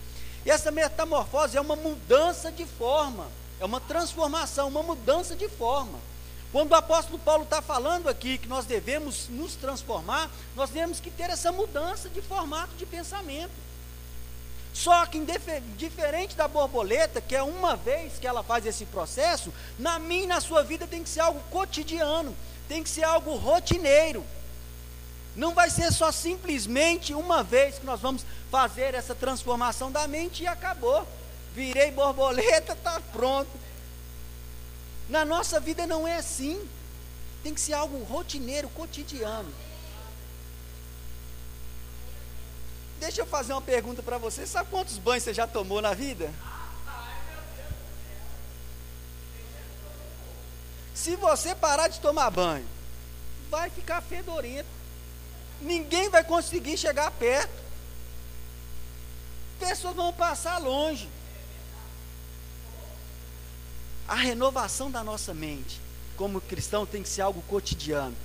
E 0.46 0.52
essa 0.52 0.72
metamorfose 0.72 1.56
é 1.56 1.62
uma 1.62 1.78
mudança 1.78 2.52
de 2.52 2.66
forma, 2.66 3.28
é 3.62 3.64
uma 3.64 3.80
transformação, 3.80 4.68
uma 4.68 4.84
mudança 4.84 5.38
de 5.38 5.48
forma. 5.48 6.00
Quando 6.52 6.72
o 6.72 6.76
apóstolo 6.76 7.18
Paulo 7.18 7.44
está 7.44 7.62
falando 7.62 8.10
aqui 8.10 8.38
que 8.38 8.50
nós 8.50 8.66
devemos 8.66 9.30
nos 9.30 9.56
transformar, 9.56 10.30
nós 10.54 10.70
temos 10.70 11.00
que 11.00 11.10
ter 11.10 11.30
essa 11.30 11.50
mudança 11.50 12.10
de 12.10 12.22
formato 12.22 12.76
de 12.76 12.86
pensamento. 12.86 13.54
Só 14.74 15.06
que, 15.06 15.20
diferente 15.78 16.36
da 16.36 16.48
borboleta, 16.48 17.20
que 17.20 17.36
é 17.36 17.44
uma 17.44 17.76
vez 17.76 18.14
que 18.20 18.26
ela 18.26 18.42
faz 18.42 18.66
esse 18.66 18.86
processo, 18.86 19.54
na 19.78 20.00
minha 20.00 20.24
e 20.24 20.28
na 20.28 20.40
sua 20.40 20.64
vida 20.64 20.88
tem 20.88 21.04
que 21.04 21.10
ser 21.10 21.20
algo 21.20 21.42
cotidiano, 21.52 22.36
tem 22.68 22.82
que 22.82 22.90
ser 22.90 23.04
algo 23.04 23.36
rotineiro. 23.36 24.26
Não 25.36 25.54
vai 25.54 25.70
ser 25.70 25.92
só 25.92 26.12
simplesmente 26.12 27.14
uma 27.14 27.44
vez 27.44 27.80
que 27.80 27.86
nós 27.86 28.00
vamos 28.00 28.26
fazer 28.50 28.94
essa 28.94 29.16
transformação 29.16 29.92
da 29.92 30.08
mente 30.08 30.44
e 30.44 30.48
acabou. 30.48 31.08
Virei 31.54 31.92
borboleta, 31.92 32.74
está 32.74 33.00
pronto. 33.12 33.50
Na 35.10 35.26
nossa 35.26 35.60
vida 35.60 35.86
não 35.86 36.08
é 36.08 36.18
assim. 36.18 36.62
Tem 37.44 37.54
que 37.54 37.62
ser 37.62 37.74
algo 37.74 38.04
rotineiro, 38.04 38.70
cotidiano. 38.70 39.52
Deixa 43.02 43.22
eu 43.22 43.26
fazer 43.26 43.52
uma 43.52 43.62
pergunta 43.64 44.04
para 44.04 44.20
você. 44.20 44.46
Sabe 44.46 44.70
quantos 44.70 45.00
banhos 45.00 45.24
você 45.24 45.34
já 45.34 45.48
tomou 45.48 45.82
na 45.82 45.92
vida? 45.92 46.32
Se 50.94 51.16
você 51.16 51.56
parar 51.56 51.88
de 51.88 52.00
tomar 52.00 52.30
banho, 52.30 52.68
vai 53.50 53.72
ficar 53.72 54.02
fedorento. 54.02 54.70
Ninguém 55.60 56.10
vai 56.10 56.24
conseguir 56.24 56.78
chegar 56.78 57.10
perto. 57.10 57.52
Pessoas 59.60 59.96
vão 59.96 60.14
passar 60.14 60.60
longe 60.60 61.10
a 64.08 64.16
renovação 64.16 64.92
da 64.92 65.04
nossa 65.04 65.34
mente, 65.34 65.82
como 66.18 66.40
cristão, 66.40 66.86
tem 66.86 67.02
que 67.02 67.10
ser 67.10 67.22
algo 67.22 67.42
cotidiano, 67.44 68.16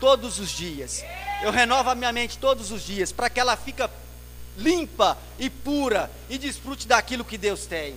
todos 0.00 0.40
os 0.40 0.50
dias. 0.50 1.04
Eu 1.42 1.52
renovo 1.52 1.90
a 1.90 1.94
minha 1.94 2.10
mente 2.12 2.38
todos 2.38 2.72
os 2.72 2.82
dias, 2.82 3.12
para 3.12 3.30
que 3.30 3.38
ela 3.38 3.56
fique 3.56 3.82
limpa 4.56 5.16
e 5.38 5.50
pura 5.50 6.10
e 6.28 6.38
desfrute 6.38 6.86
daquilo 6.86 7.24
que 7.24 7.38
Deus 7.38 7.66
tem. 7.66 7.96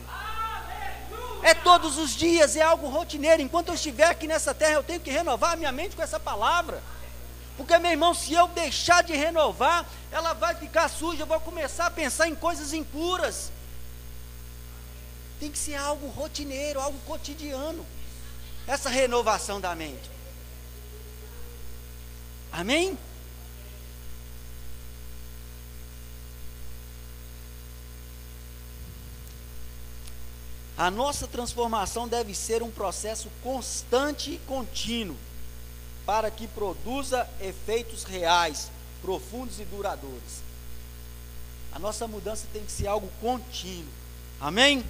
É 1.41 1.53
todos 1.53 1.97
os 1.97 2.15
dias, 2.15 2.55
é 2.55 2.61
algo 2.61 2.89
rotineiro. 2.89 3.41
Enquanto 3.41 3.69
eu 3.69 3.75
estiver 3.75 4.07
aqui 4.07 4.27
nessa 4.27 4.53
terra, 4.53 4.73
eu 4.73 4.83
tenho 4.83 4.99
que 4.99 5.09
renovar 5.09 5.53
a 5.53 5.55
minha 5.55 5.71
mente 5.71 5.95
com 5.95 6.01
essa 6.01 6.19
palavra. 6.19 6.83
Porque, 7.55 7.77
meu 7.77 7.91
irmão, 7.91 8.13
se 8.13 8.33
eu 8.33 8.47
deixar 8.49 9.03
de 9.03 9.13
renovar, 9.13 9.85
ela 10.11 10.33
vai 10.33 10.55
ficar 10.55 10.89
suja, 10.89 11.23
eu 11.23 11.27
vou 11.27 11.39
começar 11.39 11.87
a 11.87 11.91
pensar 11.91 12.27
em 12.27 12.35
coisas 12.35 12.73
impuras. 12.73 13.51
Tem 15.39 15.49
que 15.49 15.57
ser 15.57 15.75
algo 15.75 16.07
rotineiro, 16.07 16.79
algo 16.79 16.97
cotidiano. 17.05 17.85
Essa 18.67 18.89
renovação 18.89 19.59
da 19.59 19.73
mente. 19.75 20.09
Amém? 22.51 22.97
A 30.79 30.89
nossa 30.89 31.27
transformação 31.27 32.07
deve 32.07 32.33
ser 32.33 32.63
um 32.63 32.71
processo 32.71 33.27
constante 33.43 34.31
e 34.31 34.37
contínuo, 34.47 35.17
para 36.05 36.31
que 36.31 36.47
produza 36.47 37.29
efeitos 37.41 38.05
reais, 38.05 38.71
profundos 39.01 39.59
e 39.59 39.65
duradouros. 39.65 40.39
A 41.73 41.79
nossa 41.79 42.07
mudança 42.07 42.47
tem 42.53 42.63
que 42.63 42.71
ser 42.71 42.87
algo 42.87 43.11
contínuo. 43.19 43.91
Amém? 44.39 44.85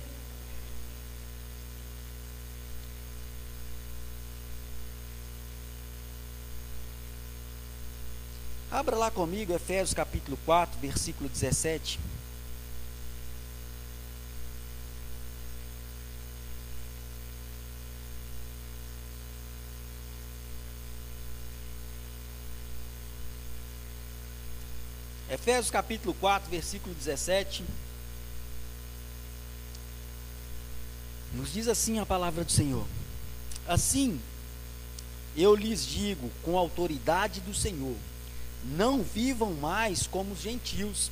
Abra 8.69 8.95
lá 8.95 9.09
comigo 9.09 9.55
Efésios 9.55 9.95
capítulo 9.95 10.37
4, 10.45 10.79
versículo 10.79 11.27
17. 11.27 11.99
Efésios 25.49 25.71
capítulo 25.71 26.13
4, 26.13 26.47
versículo 26.47 26.93
17. 26.93 27.63
Nos 31.33 31.51
diz 31.51 31.67
assim 31.67 31.97
a 31.97 32.05
palavra 32.05 32.43
do 32.43 32.51
Senhor: 32.51 32.85
Assim, 33.67 34.21
eu 35.35 35.55
lhes 35.55 35.83
digo 35.83 36.29
com 36.43 36.55
autoridade 36.55 37.41
do 37.41 37.51
Senhor, 37.51 37.95
não 38.63 39.01
vivam 39.01 39.51
mais 39.55 40.05
como 40.05 40.33
os 40.33 40.39
gentios, 40.39 41.09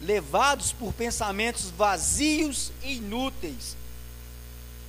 levados 0.00 0.72
por 0.72 0.94
pensamentos 0.94 1.68
vazios 1.68 2.72
e 2.82 2.94
inúteis. 2.94 3.76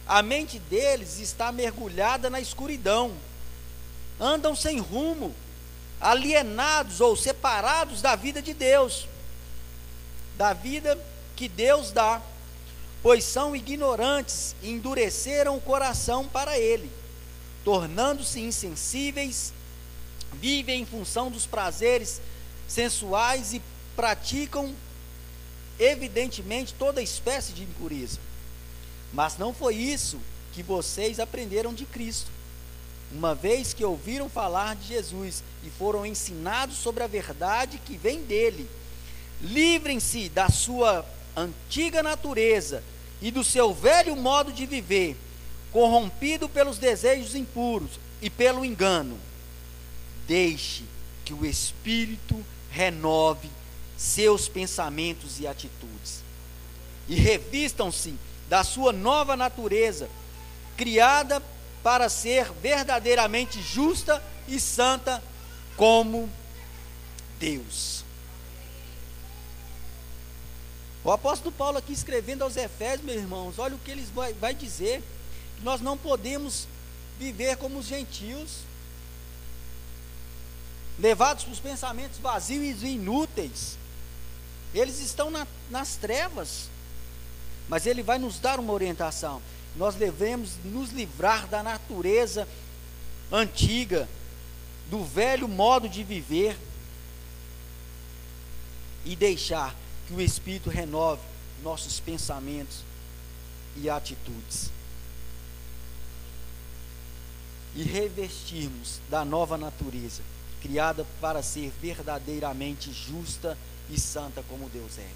A 0.08 0.24
mente 0.24 0.58
deles 0.58 1.20
está 1.20 1.52
mergulhada 1.52 2.30
na 2.30 2.40
escuridão, 2.40 3.12
andam 4.18 4.56
sem 4.56 4.80
rumo, 4.80 5.36
alienados 6.00 7.02
ou 7.02 7.16
separados 7.16 8.02
da 8.02 8.16
vida 8.16 8.42
de 8.42 8.54
Deus, 8.54 9.08
da 10.38 10.54
vida 10.54 11.00
que 11.36 11.48
Deus 11.48 11.92
dá, 11.92 12.22
pois 13.02 13.24
são 13.24 13.56
ignorantes 13.56 14.56
e 14.62 14.70
endureceram 14.70 15.56
o 15.56 15.62
coração 15.62 16.28
para 16.28 16.58
Ele, 16.58 16.92
tornando-se 17.64 18.40
insensíveis 18.40 19.54
vivem 20.36 20.82
em 20.82 20.86
função 20.86 21.32
dos 21.32 21.46
prazeres 21.46 22.22
sensuais 22.68 23.54
e 23.54 23.62
praticam, 23.96 24.76
evidentemente, 25.80 26.74
toda 26.74 27.02
espécie 27.02 27.54
de 27.54 27.64
impureza. 27.64 28.20
Mas 29.14 29.38
não 29.38 29.54
foi 29.54 29.76
isso 29.76 30.20
que 30.54 30.62
vocês 30.62 31.20
aprenderam 31.20 31.74
de 31.74 31.86
Cristo. 31.86 32.30
Uma 33.12 33.36
vez 33.36 33.74
que 33.74 33.86
ouviram 33.86 34.30
falar 34.30 34.76
de 34.76 34.88
Jesus 34.88 35.44
e 35.64 35.70
foram 35.70 36.06
ensinados 36.06 36.78
sobre 36.78 37.04
a 37.04 37.08
verdade 37.08 37.80
que 37.86 37.98
vem 37.98 38.24
dele, 38.24 38.70
livrem-se 39.42 40.30
da 40.30 40.50
sua 40.50 41.06
antiga 41.36 42.02
natureza 42.02 42.84
e 43.22 43.32
do 43.32 43.44
seu 43.44 43.74
velho 43.74 44.16
modo 44.16 44.52
de 44.52 44.66
viver, 44.66 45.16
corrompido 45.72 46.50
pelos 46.50 46.78
desejos 46.78 47.36
impuros 47.36 48.00
e 48.22 48.30
pelo 48.30 48.66
engano 48.66 49.18
Deixe 50.28 50.84
que 51.24 51.34
o 51.34 51.46
Espírito 51.46 52.44
renove 52.72 53.50
seus 53.98 54.48
pensamentos 54.48 55.40
e 55.40 55.48
atitudes. 55.48 56.24
E 57.08 57.16
revistam-se 57.16 58.16
da 58.50 58.64
sua 58.64 58.92
nova 58.92 59.36
natureza, 59.36 60.10
criada 60.76 61.42
para 61.86 62.10
ser 62.10 62.52
verdadeiramente 62.52 63.62
justa 63.62 64.20
e 64.48 64.60
santa 64.60 65.22
como 65.78 66.28
Deus. 67.40 68.04
O 71.04 71.12
apóstolo 71.12 71.52
Paulo 71.52 71.78
aqui 71.78 71.94
escrevendo 71.94 72.42
aos 72.42 72.58
Efésios, 72.58 73.04
meus 73.04 73.20
irmãos, 73.22 73.60
olha 73.60 73.76
o 73.76 73.78
que 73.78 73.92
ele 73.92 74.02
vai, 74.16 74.34
vai 74.34 74.56
dizer. 74.56 75.04
Nós 75.62 75.80
não 75.80 75.96
podemos 75.96 76.68
viver 77.20 77.56
como 77.58 77.78
os 77.78 77.86
gentios, 77.86 78.62
levados 80.98 81.46
os 81.48 81.60
pensamentos 81.60 82.18
vazios 82.18 82.82
e 82.82 82.88
inúteis. 82.88 83.78
Eles 84.74 85.00
estão 85.02 85.30
na, 85.30 85.46
nas 85.70 85.98
trevas, 85.98 86.68
mas 87.70 87.86
Ele 87.86 88.02
vai 88.02 88.18
nos 88.18 88.40
dar 88.40 88.60
uma 88.60 88.74
orientação. 88.74 89.40
Nós 89.76 89.96
devemos 89.96 90.52
nos 90.64 90.92
livrar 90.92 91.48
da 91.48 91.62
natureza 91.62 92.48
antiga, 93.32 94.08
do 94.90 95.04
velho 95.04 95.48
modo 95.48 95.90
de 95.90 96.04
viver 96.04 96.58
e 99.04 99.16
deixar 99.16 99.76
que 100.08 100.14
o 100.14 100.22
Espírito 100.22 100.70
renove 100.70 101.22
nossos 101.64 102.00
pensamentos 102.00 102.84
e 103.76 103.90
atitudes. 103.90 104.72
E 107.76 107.84
revestirmos 107.84 109.02
da 109.10 109.26
nova 109.26 109.58
natureza 109.58 110.22
criada 110.62 111.06
para 111.22 111.44
ser 111.44 111.72
verdadeiramente 111.80 112.92
justa 112.92 113.58
e 113.90 114.00
santa 114.00 114.44
como 114.50 114.70
Deus 114.70 114.98
é. 114.98 115.10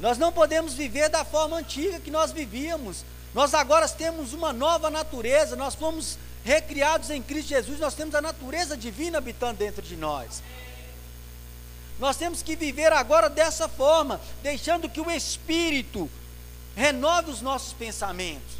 Nós 0.00 0.16
não 0.16 0.32
podemos 0.32 0.74
viver 0.74 1.08
da 1.08 1.24
forma 1.24 1.56
antiga 1.56 2.00
que 2.00 2.10
nós 2.10 2.32
vivíamos. 2.32 3.04
Nós 3.36 3.52
agora 3.52 3.86
temos 3.86 4.32
uma 4.32 4.50
nova 4.50 4.88
natureza, 4.88 5.54
nós 5.56 5.74
fomos 5.74 6.16
recriados 6.42 7.10
em 7.10 7.20
Cristo 7.20 7.50
Jesus, 7.50 7.78
nós 7.78 7.94
temos 7.94 8.14
a 8.14 8.22
natureza 8.22 8.78
divina 8.78 9.18
habitando 9.18 9.58
dentro 9.58 9.82
de 9.82 9.94
nós. 9.94 10.42
Nós 11.98 12.16
temos 12.16 12.42
que 12.42 12.56
viver 12.56 12.94
agora 12.94 13.28
dessa 13.28 13.68
forma, 13.68 14.18
deixando 14.42 14.88
que 14.88 15.02
o 15.02 15.10
Espírito 15.10 16.10
renove 16.74 17.30
os 17.30 17.42
nossos 17.42 17.74
pensamentos. 17.74 18.54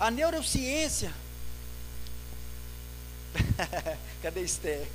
A 0.00 0.10
neurociência. 0.10 1.14
Cadê 4.20 4.40
Esther? 4.40 4.88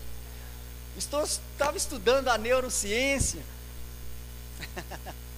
Estou, 0.98 1.24
estava 1.24 1.78
estudando 1.78 2.28
a 2.28 2.38
neurociência. 2.38 3.42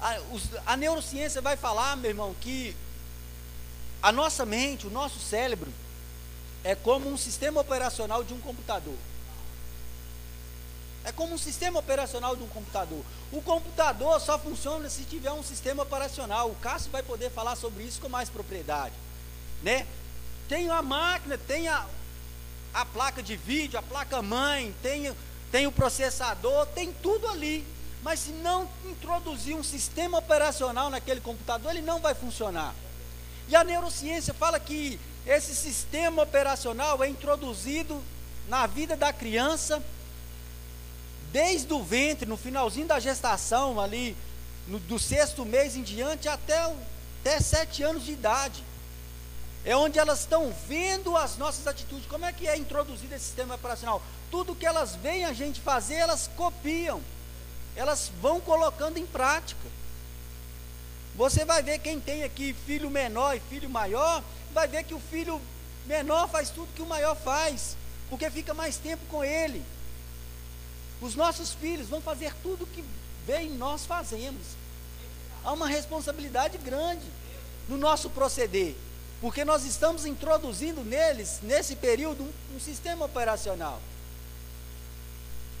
a, 0.00 0.20
os, 0.32 0.42
a 0.66 0.76
neurociência 0.76 1.40
vai 1.40 1.56
falar, 1.56 1.96
meu 1.96 2.10
irmão, 2.10 2.34
que 2.40 2.74
a 4.02 4.12
nossa 4.12 4.46
mente, 4.46 4.86
o 4.86 4.90
nosso 4.90 5.18
cérebro, 5.18 5.72
é 6.62 6.74
como 6.74 7.10
um 7.10 7.16
sistema 7.16 7.60
operacional 7.60 8.22
de 8.22 8.32
um 8.34 8.40
computador. 8.40 8.96
É 11.04 11.12
como 11.12 11.34
um 11.34 11.38
sistema 11.38 11.78
operacional 11.80 12.36
de 12.36 12.42
um 12.42 12.48
computador. 12.48 13.02
O 13.32 13.40
computador 13.40 14.20
só 14.20 14.38
funciona 14.38 14.88
se 14.90 15.04
tiver 15.04 15.32
um 15.32 15.42
sistema 15.42 15.82
operacional. 15.82 16.50
O 16.50 16.56
Cássio 16.56 16.90
vai 16.90 17.02
poder 17.02 17.30
falar 17.30 17.56
sobre 17.56 17.82
isso 17.84 18.00
com 18.00 18.08
mais 18.08 18.28
propriedade. 18.28 18.94
Né? 19.62 19.86
Tem 20.48 20.68
a 20.68 20.82
máquina, 20.82 21.38
tem 21.38 21.68
a, 21.68 21.86
a 22.74 22.84
placa 22.84 23.22
de 23.22 23.36
vídeo, 23.36 23.78
a 23.78 23.82
placa 23.82 24.20
mãe, 24.20 24.74
tem, 24.82 25.14
tem 25.50 25.66
o 25.66 25.72
processador, 25.72 26.66
tem 26.66 26.92
tudo 26.92 27.26
ali. 27.28 27.66
Mas 28.08 28.20
se 28.20 28.30
não 28.30 28.66
introduzir 28.86 29.54
um 29.54 29.62
sistema 29.62 30.16
operacional 30.16 30.88
naquele 30.88 31.20
computador, 31.20 31.72
ele 31.72 31.82
não 31.82 32.00
vai 32.00 32.14
funcionar. 32.14 32.74
E 33.46 33.54
a 33.54 33.62
neurociência 33.62 34.32
fala 34.32 34.58
que 34.58 34.98
esse 35.26 35.54
sistema 35.54 36.22
operacional 36.22 37.04
é 37.04 37.08
introduzido 37.10 38.02
na 38.48 38.66
vida 38.66 38.96
da 38.96 39.12
criança 39.12 39.82
desde 41.30 41.70
o 41.70 41.82
ventre, 41.84 42.24
no 42.24 42.38
finalzinho 42.38 42.86
da 42.86 42.98
gestação, 42.98 43.78
ali, 43.78 44.16
no, 44.66 44.78
do 44.78 44.98
sexto 44.98 45.44
mês 45.44 45.76
em 45.76 45.82
diante, 45.82 46.30
até, 46.30 46.74
até 47.20 47.38
sete 47.40 47.82
anos 47.82 48.06
de 48.06 48.12
idade. 48.12 48.64
É 49.66 49.76
onde 49.76 49.98
elas 49.98 50.20
estão 50.20 50.50
vendo 50.66 51.14
as 51.14 51.36
nossas 51.36 51.66
atitudes. 51.66 52.06
Como 52.06 52.24
é 52.24 52.32
que 52.32 52.48
é 52.48 52.56
introduzido 52.56 53.14
esse 53.14 53.26
sistema 53.26 53.56
operacional? 53.56 54.02
Tudo 54.30 54.54
que 54.54 54.64
elas 54.64 54.96
veem 54.96 55.26
a 55.26 55.34
gente 55.34 55.60
fazer, 55.60 55.96
elas 55.96 56.30
copiam. 56.38 57.02
Elas 57.76 58.10
vão 58.20 58.40
colocando 58.40 58.98
em 58.98 59.06
prática. 59.06 59.68
Você 61.14 61.44
vai 61.44 61.62
ver 61.62 61.78
quem 61.80 61.98
tem 61.98 62.22
aqui 62.22 62.54
filho 62.66 62.88
menor 62.88 63.36
e 63.36 63.40
filho 63.40 63.68
maior, 63.68 64.22
vai 64.52 64.68
ver 64.68 64.84
que 64.84 64.94
o 64.94 65.00
filho 65.00 65.40
menor 65.86 66.28
faz 66.28 66.50
tudo 66.50 66.72
que 66.74 66.82
o 66.82 66.86
maior 66.86 67.16
faz, 67.16 67.76
porque 68.08 68.30
fica 68.30 68.54
mais 68.54 68.76
tempo 68.76 69.04
com 69.06 69.24
ele. 69.24 69.64
Os 71.00 71.14
nossos 71.14 71.52
filhos 71.54 71.88
vão 71.88 72.00
fazer 72.00 72.32
tudo 72.42 72.66
que 72.66 72.84
vem 73.26 73.50
nós 73.50 73.84
fazemos. 73.84 74.42
Há 75.44 75.52
uma 75.52 75.68
responsabilidade 75.68 76.58
grande 76.58 77.06
no 77.68 77.76
nosso 77.76 78.10
proceder, 78.10 78.74
porque 79.20 79.44
nós 79.44 79.64
estamos 79.64 80.06
introduzindo 80.06 80.82
neles, 80.84 81.40
nesse 81.42 81.76
período, 81.76 82.22
um, 82.22 82.56
um 82.56 82.60
sistema 82.60 83.04
operacional. 83.04 83.80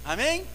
Amém? 0.04 0.46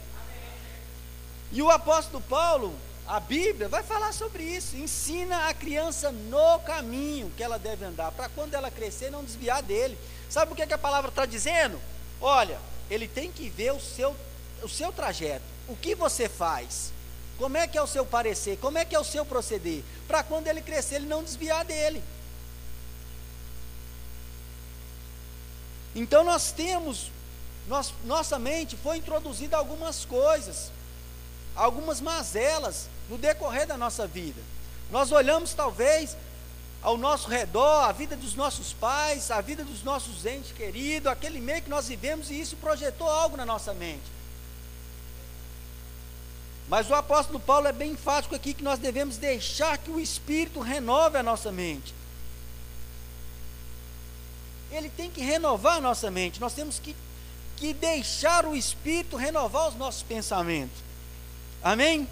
E 1.54 1.62
o 1.62 1.72
apóstolo 1.72 2.22
Paulo, 2.22 2.76
a 3.08 3.20
Bíblia, 3.20 3.70
vai 3.70 3.84
falar 3.84 4.12
sobre 4.12 4.44
isso. 4.44 4.76
Ensina 4.76 5.48
a 5.48 5.54
criança 5.54 6.12
no 6.12 6.60
caminho 6.60 7.32
que 7.38 7.44
ela 7.44 7.58
deve 7.58 7.86
andar, 7.86 8.12
para 8.12 8.28
quando 8.28 8.56
ela 8.56 8.70
crescer 8.70 9.10
não 9.10 9.24
desviar 9.24 9.63
dele. 9.63 9.98
Sabe 10.30 10.52
o 10.52 10.56
que, 10.56 10.68
que 10.68 10.74
a 10.74 10.78
palavra 10.78 11.10
está 11.10 11.26
dizendo? 11.26 11.80
Olha, 12.20 12.60
ele 12.89 13.08
tem 13.08 13.32
que 13.32 13.48
ver 13.50 13.72
o 13.72 13.80
seu 13.80 14.13
o 14.63 14.70
seu 14.70 14.92
trajeto, 14.92 15.44
o 15.68 15.76
que 15.76 15.94
você 15.94 16.30
faz, 16.30 16.92
como 17.38 17.58
é 17.58 17.68
que 17.68 17.78
é 17.78 17.82
o 17.82 17.88
seu 17.88 18.06
parecer, 18.06 18.58
como 18.58 18.78
é 18.78 18.86
que 18.86 18.96
é 18.96 19.00
o 19.00 19.04
seu 19.04 19.26
proceder, 19.26 19.84
para 20.08 20.24
quando 20.24 20.48
ele 20.48 20.62
crescer 20.62 20.96
ele 20.96 21.06
não 21.06 21.24
desviar 21.24 21.66
dele. 21.66 22.02
Então 25.94 26.24
nós 26.24 26.52
temos, 26.52 27.12
nós, 27.68 27.94
nossa 28.06 28.39
mente 28.39 28.78
foi 28.78 28.98
introduzida 28.98 29.58
algumas 29.58 30.06
coisas, 30.06 30.72
algumas 31.56 32.02
mazelas 32.02 32.88
no 33.10 33.18
decorrer 33.18 33.68
da 33.68 33.78
nossa 33.78 34.08
vida. 34.08 34.42
Nós 34.92 35.12
olhamos 35.12 35.54
talvez 35.54 36.16
ao 36.82 36.98
nosso 36.98 37.30
redor, 37.30 37.86
a 37.86 37.92
vida 37.92 38.16
dos 38.16 38.36
nossos 38.36 38.74
pais, 38.74 39.32
a 39.32 39.39
vida 39.39 39.63
dos 39.63 39.84
nossos 39.84 40.26
entes 40.26 40.52
queridos, 40.52 41.12
aquele 41.12 41.39
meio 41.39 41.62
que 41.62 41.70
nós 41.70 41.88
vivemos 41.88 42.30
e 42.30 42.39
isso 42.39 42.58
projetou 42.58 43.08
algo 43.10 43.38
na 43.38 43.46
nossa 43.46 43.74
mente. 43.74 44.12
Mas 46.68 46.89
o 46.89 46.96
apóstolo 46.96 47.39
Paulo 47.39 47.68
é 47.68 47.72
bem 47.72 47.92
enfático 47.92 48.36
aqui 48.36 48.54
que 48.54 48.63
nós 48.63 48.80
devemos 48.80 49.18
deixar 49.18 49.78
que 49.78 49.92
o 49.92 50.00
Espírito 50.00 50.60
renove 50.60 51.18
a 51.18 51.24
nossa 51.24 51.52
mente. 51.52 51.94
Ele 54.72 54.89
tem 54.89 55.10
que 55.10 55.22
renovar 55.22 55.78
a 55.78 55.82
nossa 55.82 56.10
mente. 56.10 56.42
Nós 56.42 56.54
temos 56.54 56.80
que, 56.80 56.96
que 57.56 57.74
deixar 57.74 58.46
o 58.46 58.56
Espírito 58.56 59.16
renovar 59.16 59.70
os 59.70 59.76
nossos 59.76 60.04
pensamentos. 60.04 60.93
Amém? 61.63 62.08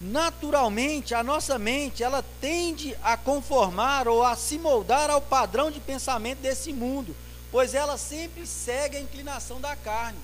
Naturalmente, 0.00 1.14
a 1.14 1.22
nossa 1.22 1.58
mente, 1.58 2.02
ela 2.02 2.24
tende 2.40 2.96
a 3.02 3.16
conformar 3.16 4.08
ou 4.08 4.24
a 4.24 4.36
se 4.36 4.58
moldar 4.58 5.10
ao 5.10 5.20
padrão 5.20 5.70
de 5.70 5.80
pensamento 5.80 6.38
desse 6.38 6.72
mundo 6.72 7.14
pois 7.50 7.74
ela 7.74 7.96
sempre 7.96 8.46
segue 8.46 8.96
a 8.96 9.00
inclinação 9.00 9.60
da 9.60 9.74
carne. 9.74 10.18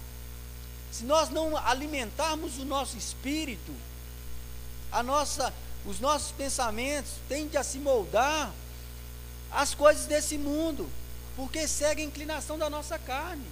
Se 0.91 1.05
nós 1.05 1.31
não 1.31 1.57
alimentarmos 1.57 2.59
o 2.59 2.65
nosso 2.65 2.97
espírito, 2.97 3.73
a 4.93 5.03
nossa, 5.03 5.53
os 5.85 5.99
nossos 6.01 6.31
pensamentos 6.33 7.13
tendem 7.29 7.59
a 7.59 7.65
se 7.65 7.79
moldar 7.79 8.53
às 9.51 9.75
coisas 9.75 10.07
desse 10.07 10.39
mundo, 10.39 10.89
porque 11.35 11.67
segue 11.67 12.03
a 12.03 12.05
inclinação 12.05 12.59
da 12.59 12.71
nossa 12.71 12.99
carne. 12.99 13.47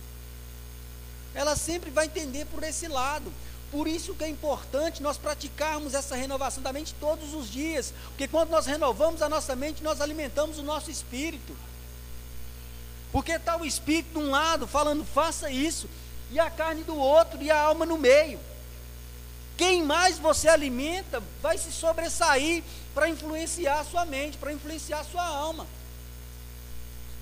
Ela 1.34 1.56
sempre 1.56 1.90
vai 1.90 2.06
entender 2.06 2.46
por 2.46 2.62
esse 2.62 2.88
lado. 2.88 3.32
Por 3.70 3.88
isso 3.88 4.14
que 4.14 4.24
é 4.24 4.28
importante 4.28 5.02
nós 5.02 5.16
praticarmos 5.16 5.94
essa 5.94 6.14
renovação 6.14 6.62
da 6.62 6.72
mente 6.72 6.94
todos 7.00 7.32
os 7.32 7.50
dias, 7.50 7.94
porque 8.08 8.28
quando 8.28 8.50
nós 8.50 8.66
renovamos 8.66 9.22
a 9.22 9.30
nossa 9.30 9.56
mente, 9.56 9.82
nós 9.82 10.00
alimentamos 10.00 10.58
o 10.58 10.62
nosso 10.62 10.90
espírito. 10.90 11.56
Porque 13.10 13.32
está 13.32 13.56
o 13.56 13.64
espírito 13.64 14.12
de 14.12 14.18
um 14.18 14.30
lado 14.30 14.66
falando, 14.66 15.04
faça 15.04 15.50
isso, 15.50 15.88
e 16.30 16.38
a 16.38 16.50
carne 16.50 16.82
do 16.82 16.96
outro, 16.96 17.42
e 17.42 17.50
a 17.50 17.60
alma 17.60 17.86
no 17.86 17.96
meio. 17.96 18.38
Quem 19.56 19.82
mais 19.82 20.18
você 20.18 20.48
alimenta 20.48 21.22
vai 21.40 21.56
se 21.56 21.72
sobressair 21.72 22.62
para 22.94 23.08
influenciar 23.08 23.80
a 23.80 23.84
sua 23.84 24.04
mente, 24.04 24.36
para 24.36 24.52
influenciar 24.52 25.00
a 25.00 25.04
sua 25.04 25.24
alma. 25.24 25.66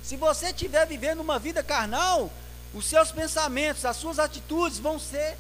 Se 0.03 0.17
você 0.17 0.47
estiver 0.47 0.87
vivendo 0.87 1.21
uma 1.21 1.39
vida 1.39 1.63
carnal, 1.63 2.31
os 2.73 2.87
seus 2.87 3.11
pensamentos, 3.11 3.85
as 3.85 3.97
suas 3.97 4.19
atitudes 4.19 4.79
vão 4.79 4.99
ser 4.99 5.37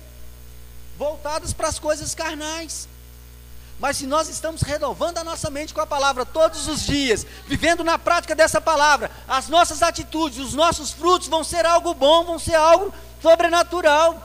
voltadas 0.98 1.52
para 1.52 1.68
as 1.68 1.78
coisas 1.78 2.14
carnais. 2.14 2.88
Mas 3.78 3.96
se 3.96 4.06
nós 4.06 4.28
estamos 4.28 4.60
renovando 4.60 5.18
a 5.18 5.24
nossa 5.24 5.48
mente 5.48 5.72
com 5.72 5.80
a 5.80 5.86
palavra 5.86 6.26
todos 6.26 6.68
os 6.68 6.84
dias, 6.84 7.24
vivendo 7.46 7.82
na 7.82 7.98
prática 7.98 8.34
dessa 8.34 8.60
palavra, 8.60 9.10
as 9.26 9.48
nossas 9.48 9.82
atitudes, 9.82 10.38
os 10.38 10.52
nossos 10.52 10.92
frutos 10.92 11.28
vão 11.28 11.42
ser 11.42 11.64
algo 11.64 11.94
bom, 11.94 12.24
vão 12.24 12.38
ser 12.38 12.56
algo 12.56 12.92
sobrenatural. 13.22 14.22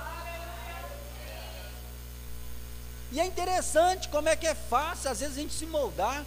E 3.14 3.20
é 3.20 3.26
interessante 3.26 4.10
como 4.10 4.28
é 4.28 4.36
que 4.36 4.46
é 4.46 4.54
fácil, 4.54 5.10
às 5.10 5.22
vezes, 5.22 5.38
a 5.38 5.42
gente 5.42 5.54
se 5.54 5.66
moldar. 5.66 6.26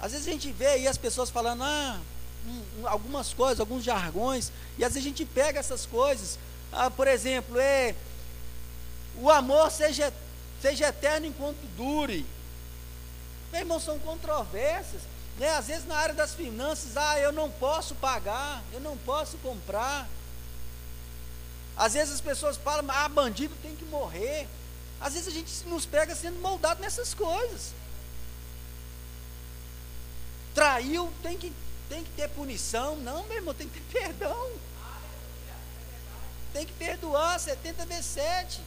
Às 0.00 0.12
vezes 0.12 0.28
a 0.28 0.30
gente 0.30 0.52
vê 0.52 0.66
aí 0.66 0.86
as 0.86 0.96
pessoas 0.96 1.28
falando, 1.28 1.64
ah, 1.64 1.98
um, 2.46 2.88
algumas 2.88 3.32
coisas, 3.32 3.60
alguns 3.60 3.84
jargões, 3.84 4.50
e 4.78 4.84
às 4.84 4.94
vezes 4.94 5.06
a 5.06 5.08
gente 5.08 5.24
pega 5.24 5.60
essas 5.60 5.86
coisas. 5.86 6.38
Ah, 6.72 6.90
por 6.90 7.06
exemplo, 7.06 7.58
é 7.58 7.94
o 9.16 9.30
amor 9.30 9.70
seja 9.70 10.12
seja 10.60 10.88
eterno 10.88 11.26
enquanto 11.26 11.58
dure. 11.76 12.24
Meu 13.50 13.60
irmão, 13.60 13.80
são 13.80 13.98
controvérsias. 13.98 15.02
Né? 15.38 15.50
Às 15.50 15.66
vezes 15.66 15.86
na 15.86 15.96
área 15.96 16.14
das 16.14 16.34
finanças, 16.34 16.96
ah, 16.96 17.18
eu 17.18 17.32
não 17.32 17.50
posso 17.50 17.94
pagar, 17.96 18.62
eu 18.72 18.80
não 18.80 18.96
posso 18.98 19.36
comprar. 19.38 20.08
Às 21.76 21.94
vezes 21.94 22.14
as 22.14 22.20
pessoas 22.20 22.56
falam, 22.56 22.84
ah, 22.88 23.08
bandido 23.08 23.54
tem 23.62 23.74
que 23.74 23.84
morrer. 23.86 24.46
Às 25.00 25.14
vezes 25.14 25.28
a 25.28 25.32
gente 25.32 25.50
nos 25.66 25.84
pega 25.84 26.14
sendo 26.14 26.40
moldado 26.40 26.80
nessas 26.80 27.12
coisas. 27.12 27.74
traiu, 30.54 31.10
tem 31.22 31.36
que, 31.36 31.52
tem 31.92 32.02
que 32.02 32.10
ter 32.12 32.28
punição. 32.30 32.96
Não, 32.96 33.22
meu 33.24 33.36
irmão, 33.36 33.52
tem 33.52 33.68
que 33.68 33.78
ter 33.78 34.00
perdão. 34.00 34.50
Tem 36.54 36.64
que 36.64 36.72
perdoar, 36.72 37.38
70 37.38 37.84
vezes 37.84 38.06
7. 38.06 38.60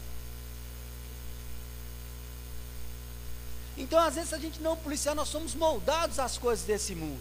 Então, 3.78 4.00
às 4.00 4.14
vezes, 4.14 4.30
se 4.30 4.36
a 4.36 4.40
gente 4.40 4.62
não 4.62 4.78
policiar, 4.78 5.16
nós 5.16 5.28
somos 5.28 5.56
moldados 5.56 6.20
às 6.20 6.38
coisas 6.38 6.66
desse 6.66 6.94
mundo. 6.94 7.20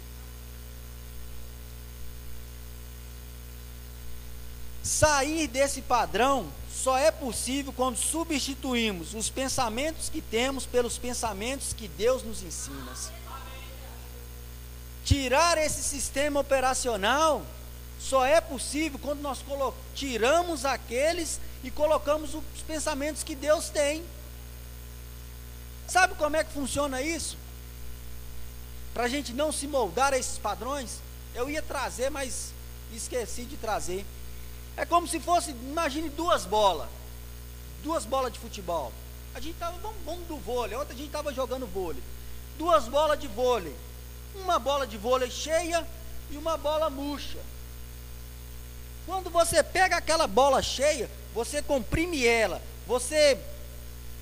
Sair 4.82 5.48
desse 5.48 5.80
padrão 5.80 6.52
só 6.70 6.98
é 6.98 7.10
possível 7.10 7.72
quando 7.72 7.96
substituímos 7.96 9.14
os 9.14 9.30
pensamentos 9.30 10.10
que 10.10 10.20
temos 10.20 10.66
pelos 10.66 10.98
pensamentos 10.98 11.72
que 11.72 11.88
Deus 11.88 12.22
nos 12.22 12.42
ensina. 12.42 12.92
Tirar 15.04 15.58
esse 15.58 15.82
sistema 15.82 16.40
operacional 16.40 17.44
só 18.00 18.24
é 18.24 18.40
possível 18.40 18.98
quando 18.98 19.20
nós 19.20 19.42
tiramos 19.94 20.64
aqueles 20.64 21.40
e 21.62 21.70
colocamos 21.70 22.34
os 22.34 22.62
pensamentos 22.66 23.22
que 23.22 23.34
Deus 23.34 23.68
tem. 23.68 24.04
Sabe 25.86 26.14
como 26.14 26.36
é 26.36 26.44
que 26.44 26.52
funciona 26.52 27.02
isso? 27.02 27.36
Para 28.92 29.04
a 29.04 29.08
gente 29.08 29.32
não 29.32 29.52
se 29.52 29.66
moldar 29.66 30.12
a 30.12 30.18
esses 30.18 30.38
padrões, 30.38 31.00
eu 31.34 31.50
ia 31.50 31.60
trazer, 31.60 32.10
mas 32.10 32.52
esqueci 32.92 33.44
de 33.44 33.56
trazer. 33.56 34.06
É 34.76 34.84
como 34.84 35.06
se 35.06 35.20
fosse, 35.20 35.50
imagine 35.50 36.08
duas 36.08 36.44
bolas, 36.44 36.88
duas 37.82 38.04
bolas 38.04 38.32
de 38.32 38.38
futebol. 38.38 38.92
A 39.34 39.40
gente 39.40 39.54
estava, 39.54 39.76
vamos, 39.78 39.98
vamos 40.04 40.26
do 40.26 40.36
vôlei, 40.36 40.76
outra 40.76 40.94
a 40.94 40.96
gente 40.96 41.08
estava 41.08 41.32
jogando 41.32 41.66
vôlei. 41.66 42.02
Duas 42.56 42.86
bolas 42.88 43.18
de 43.18 43.26
vôlei, 43.26 43.74
uma 44.34 44.58
bola 44.58 44.86
de 44.86 44.96
vôlei 44.96 45.30
cheia 45.30 45.86
e 46.30 46.36
uma 46.36 46.56
bola 46.56 46.90
murcha. 46.90 47.38
Quando 49.06 49.30
você 49.30 49.62
pega 49.62 49.96
aquela 49.96 50.26
bola 50.26 50.62
cheia, 50.62 51.10
você 51.34 51.60
comprime 51.60 52.26
ela, 52.26 52.60
você 52.86 53.38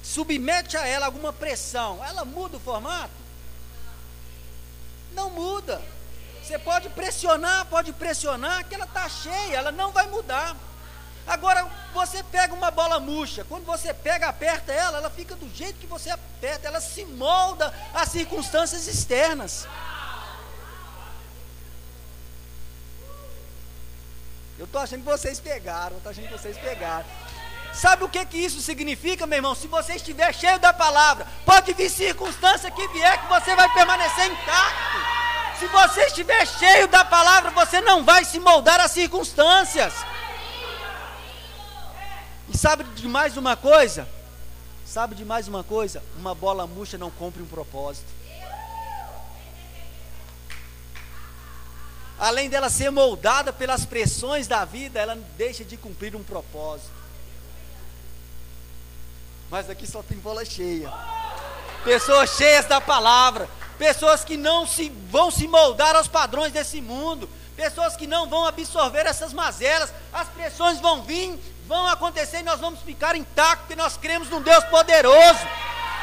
submete 0.02 0.76
a 0.76 0.86
ela 0.86 1.06
alguma 1.06 1.32
pressão, 1.32 2.04
ela 2.04 2.24
muda 2.24 2.56
o 2.56 2.60
formato? 2.60 3.12
Não 5.12 5.30
muda. 5.30 5.80
Você 6.42 6.58
pode 6.58 6.88
pressionar, 6.90 7.66
pode 7.66 7.92
pressionar, 7.92 8.64
que 8.66 8.74
ela 8.74 8.84
está 8.84 9.08
cheia, 9.08 9.56
ela 9.56 9.70
não 9.70 9.92
vai 9.92 10.08
mudar. 10.08 10.56
Agora, 11.24 11.70
você 11.94 12.22
pega 12.24 12.52
uma 12.52 12.70
bola 12.70 12.98
murcha, 12.98 13.44
quando 13.44 13.64
você 13.64 13.94
pega, 13.94 14.28
aperta 14.28 14.72
ela, 14.72 14.98
ela 14.98 15.10
fica 15.10 15.36
do 15.36 15.48
jeito 15.54 15.78
que 15.78 15.86
você 15.86 16.10
aperta, 16.10 16.66
ela 16.66 16.80
se 16.80 17.04
molda 17.04 17.72
às 17.94 18.08
circunstâncias 18.08 18.88
externas. 18.88 19.68
Eu 24.58 24.64
estou 24.66 24.80
achando 24.80 25.00
que 25.00 25.10
vocês 25.10 25.40
pegaram, 25.40 25.96
estou 25.96 26.10
achando 26.10 26.28
que 26.28 26.38
vocês 26.38 26.56
pegaram. 26.58 27.04
Sabe 27.72 28.04
o 28.04 28.08
que, 28.08 28.24
que 28.26 28.36
isso 28.36 28.60
significa, 28.60 29.26
meu 29.26 29.38
irmão? 29.38 29.54
Se 29.54 29.66
você 29.66 29.94
estiver 29.94 30.32
cheio 30.34 30.58
da 30.58 30.72
palavra, 30.72 31.26
pode 31.44 31.72
vir 31.72 31.90
circunstância 31.90 32.70
que 32.70 32.86
vier, 32.88 33.20
que 33.22 33.28
você 33.28 33.56
vai 33.56 33.72
permanecer 33.72 34.26
intacto. 34.26 35.22
Se 35.58 35.66
você 35.68 36.06
estiver 36.06 36.46
cheio 36.46 36.86
da 36.88 37.04
palavra, 37.04 37.50
você 37.50 37.80
não 37.80 38.04
vai 38.04 38.24
se 38.24 38.38
moldar 38.38 38.80
às 38.80 38.90
circunstâncias. 38.90 39.94
E 42.48 42.58
sabe 42.58 42.84
de 42.84 43.08
mais 43.08 43.36
uma 43.36 43.56
coisa? 43.56 44.06
Sabe 44.84 45.14
de 45.14 45.24
mais 45.24 45.48
uma 45.48 45.64
coisa? 45.64 46.02
Uma 46.18 46.34
bola 46.34 46.66
murcha 46.66 46.98
não 46.98 47.10
cumpre 47.10 47.42
um 47.42 47.46
propósito. 47.46 48.12
Além 52.22 52.48
dela 52.48 52.70
ser 52.70 52.88
moldada 52.88 53.52
pelas 53.52 53.84
pressões 53.84 54.46
da 54.46 54.64
vida, 54.64 55.00
ela 55.00 55.18
deixa 55.36 55.64
de 55.64 55.76
cumprir 55.76 56.14
um 56.14 56.22
propósito. 56.22 56.92
Mas 59.50 59.68
aqui 59.68 59.84
só 59.88 60.04
tem 60.04 60.16
bola 60.18 60.44
cheia. 60.44 60.88
Pessoas 61.82 62.30
cheias 62.36 62.64
da 62.66 62.80
palavra, 62.80 63.48
pessoas 63.76 64.24
que 64.24 64.36
não 64.36 64.68
se 64.68 64.88
vão 65.10 65.32
se 65.32 65.48
moldar 65.48 65.96
aos 65.96 66.06
padrões 66.06 66.52
desse 66.52 66.80
mundo, 66.80 67.28
pessoas 67.56 67.96
que 67.96 68.06
não 68.06 68.28
vão 68.28 68.46
absorver 68.46 69.04
essas 69.04 69.32
mazelas, 69.32 69.92
as 70.12 70.28
pressões 70.28 70.78
vão 70.78 71.02
vir, 71.02 71.36
vão 71.66 71.88
acontecer 71.88 72.38
e 72.38 72.44
nós 72.44 72.60
vamos 72.60 72.78
ficar 72.82 73.16
intactos, 73.16 73.66
porque 73.66 73.74
nós 73.74 73.96
cremos 73.96 74.28
num 74.28 74.40
Deus 74.40 74.62
poderoso. 74.66 75.40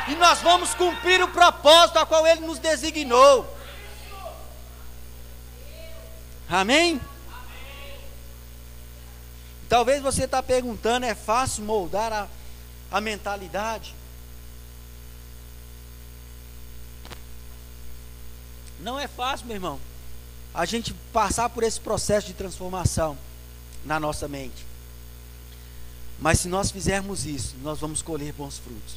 E 0.09 0.15
nós 0.15 0.39
vamos 0.39 0.73
cumprir 0.73 1.23
o 1.23 1.29
propósito 1.29 1.97
a 1.97 2.05
qual 2.05 2.27
Ele 2.27 2.41
nos 2.41 2.59
designou. 2.59 3.58
Amém? 6.49 6.99
Talvez 9.67 10.01
você 10.01 10.23
está 10.23 10.41
perguntando, 10.41 11.05
é 11.05 11.13
fácil 11.13 11.63
moldar 11.63 12.11
a 12.11 12.27
a 12.91 12.99
mentalidade. 12.99 13.93
Não 18.79 18.97
é 18.97 19.07
fácil, 19.07 19.45
meu 19.45 19.55
irmão, 19.55 19.79
a 20.53 20.65
gente 20.65 20.93
passar 21.13 21.49
por 21.49 21.63
esse 21.63 21.79
processo 21.79 22.27
de 22.27 22.33
transformação 22.33 23.17
na 23.85 23.99
nossa 23.99 24.27
mente. 24.27 24.65
Mas 26.19 26.39
se 26.39 26.47
nós 26.47 26.71
fizermos 26.71 27.25
isso, 27.25 27.55
nós 27.61 27.79
vamos 27.79 28.01
colher 28.01 28.33
bons 28.33 28.57
frutos. 28.57 28.95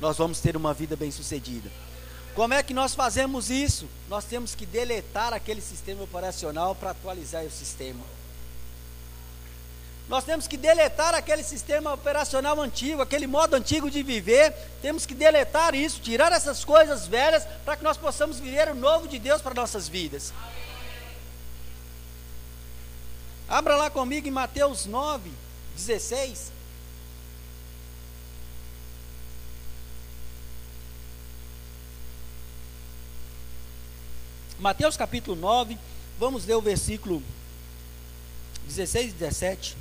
Nós 0.00 0.18
vamos 0.18 0.40
ter 0.40 0.56
uma 0.56 0.72
vida 0.74 0.96
bem-sucedida. 0.96 1.70
Como 2.34 2.54
é 2.54 2.62
que 2.62 2.72
nós 2.72 2.94
fazemos 2.94 3.50
isso? 3.50 3.86
Nós 4.08 4.24
temos 4.24 4.54
que 4.54 4.64
deletar 4.64 5.34
aquele 5.34 5.60
sistema 5.60 6.02
operacional 6.02 6.74
para 6.74 6.90
atualizar 6.90 7.44
o 7.44 7.50
sistema. 7.50 8.02
Nós 10.08 10.24
temos 10.24 10.46
que 10.46 10.56
deletar 10.56 11.14
aquele 11.14 11.42
sistema 11.42 11.92
operacional 11.92 12.60
antigo, 12.60 13.02
aquele 13.02 13.26
modo 13.26 13.54
antigo 13.54 13.90
de 13.90 14.02
viver. 14.02 14.52
Temos 14.80 15.06
que 15.06 15.14
deletar 15.14 15.74
isso, 15.74 16.00
tirar 16.00 16.32
essas 16.32 16.64
coisas 16.64 17.06
velhas, 17.06 17.46
para 17.64 17.76
que 17.76 17.84
nós 17.84 17.96
possamos 17.96 18.40
viver 18.40 18.68
o 18.68 18.74
novo 18.74 19.06
de 19.06 19.18
Deus 19.18 19.40
para 19.40 19.54
nossas 19.54 19.88
vidas. 19.88 20.32
Abra 23.48 23.76
lá 23.76 23.90
comigo 23.90 24.26
em 24.26 24.30
Mateus 24.30 24.86
9, 24.86 25.30
16. 25.76 26.50
Mateus 34.62 34.96
capítulo 34.96 35.36
9, 35.36 35.76
vamos 36.20 36.46
ler 36.46 36.54
o 36.54 36.60
versículo 36.60 37.20
16 38.64 39.10
e 39.10 39.14
17. 39.14 39.76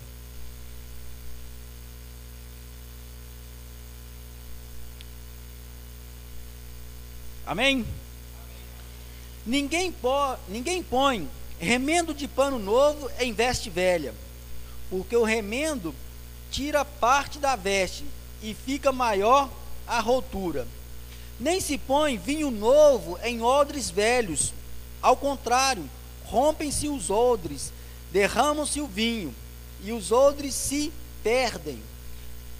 Amém? 7.45 7.85
Ninguém, 9.45 9.91
pô, 9.91 10.35
ninguém 10.47 10.81
põe 10.81 11.29
remendo 11.59 12.11
de 12.11 12.27
pano 12.27 12.57
novo 12.57 13.07
em 13.19 13.31
veste 13.33 13.69
velha, 13.69 14.15
porque 14.89 15.15
o 15.15 15.23
remendo 15.23 15.93
tira 16.49 16.83
parte 16.83 17.37
da 17.37 17.55
veste 17.55 18.03
e 18.41 18.55
fica 18.55 18.91
maior 18.91 19.47
a 19.85 19.99
rotura. 19.99 20.67
Nem 21.39 21.61
se 21.61 21.77
põe 21.77 22.17
vinho 22.17 22.49
novo 22.49 23.19
em 23.21 23.43
odres 23.43 23.91
velhos, 23.91 24.51
ao 25.01 25.15
contrário, 25.15 25.89
rompem-se 26.25 26.87
os 26.87 27.09
odres, 27.09 27.73
derramam-se 28.11 28.79
o 28.79 28.87
vinho, 28.87 29.33
e 29.83 29.91
os 29.91 30.11
odres 30.11 30.53
se 30.53 30.93
perdem. 31.23 31.81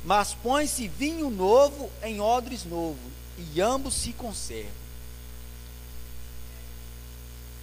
Mas 0.03 0.33
põe-se 0.33 0.87
vinho 0.87 1.29
novo 1.29 1.91
em 2.03 2.19
odres 2.19 2.65
novos, 2.65 2.99
e 3.53 3.61
ambos 3.61 3.93
se 3.93 4.13
conservam. 4.13 4.81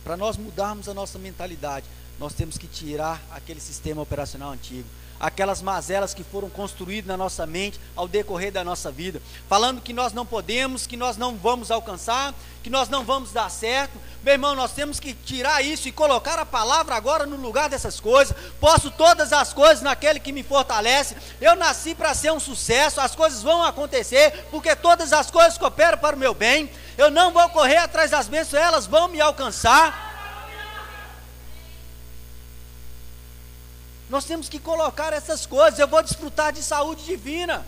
Para 0.05 0.17
nós 0.17 0.37
mudarmos 0.37 0.89
a 0.89 0.95
nossa 0.95 1.19
mentalidade, 1.19 1.87
nós 2.19 2.33
temos 2.33 2.57
que 2.57 2.67
tirar 2.67 3.23
aquele 3.31 3.61
sistema 3.61 4.01
operacional 4.01 4.53
antigo, 4.53 4.89
aquelas 5.21 5.61
mazelas 5.61 6.15
que 6.15 6.23
foram 6.23 6.49
construídas 6.49 7.09
na 7.09 7.17
nossa 7.17 7.47
mente 7.47 7.81
ao 7.97 8.07
decorrer 8.07 8.53
da 8.53 8.63
nossa 8.63 8.91
vida, 8.91 9.21
falando 9.49 9.81
que 9.81 9.93
nós 9.93 10.13
não 10.13 10.25
podemos, 10.25 10.87
que 10.87 10.97
nós 10.97 11.17
não 11.17 11.37
vamos 11.37 11.71
alcançar, 11.71 12.35
que 12.63 12.71
nós 12.71 12.89
não 12.89 13.05
vamos 13.05 13.33
dar 13.33 13.51
certo. 13.51 13.99
Meu 14.23 14.35
irmão, 14.35 14.55
nós 14.55 14.73
temos 14.73 15.01
que 15.01 15.15
tirar 15.15 15.63
isso 15.63 15.89
e 15.89 15.93
colocar 15.93 16.39
a 16.39 16.47
palavra 16.47 16.95
agora 16.95 17.27
no 17.27 17.37
lugar 17.37 17.69
dessas 17.69 17.99
coisas. 18.01 18.37
Posso 18.61 18.91
todas 18.91 19.33
as 19.33 19.53
coisas 19.53 19.83
naquele 19.83 20.21
que 20.21 20.33
me 20.33 20.43
fortalece. 20.43 21.17
Eu 21.41 21.57
nasci 21.57 21.95
para 21.95 22.15
ser 22.15 22.33
um 22.33 22.41
sucesso, 22.41 23.01
as 23.01 23.15
coisas 23.15 23.43
vão 23.43 23.63
acontecer, 23.63 24.47
porque 24.51 24.75
todas 24.77 25.13
as 25.13 25.31
coisas 25.31 25.59
cooperam 25.59 25.99
para 25.99 26.17
o 26.17 26.19
meu 26.19 26.35
bem 26.35 26.71
eu 26.99 27.13
não 27.13 27.31
vou 27.31 27.49
correr 27.51 27.77
atrás 27.77 28.11
das 28.11 28.27
bênçãos, 28.27 28.61
elas 28.61 28.85
vão 28.85 29.07
me 29.07 29.21
alcançar. 29.21 30.08
Nós 34.09 34.25
temos 34.25 34.49
que 34.49 34.59
colocar 34.59 35.13
essas 35.13 35.45
coisas. 35.45 35.79
Eu 35.79 35.89
vou 35.89 36.03
desfrutar 36.03 36.53
de 36.53 36.63
saúde 36.63 37.05
divina. 37.05 37.67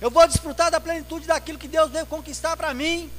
Eu 0.00 0.10
vou 0.10 0.26
desfrutar 0.26 0.70
da 0.70 0.80
plenitude 0.80 1.26
daquilo 1.26 1.58
que 1.58 1.66
Deus 1.66 1.90
veio 1.90 2.06
conquistar 2.06 2.56
para 2.56 2.72
mim. 2.74 3.10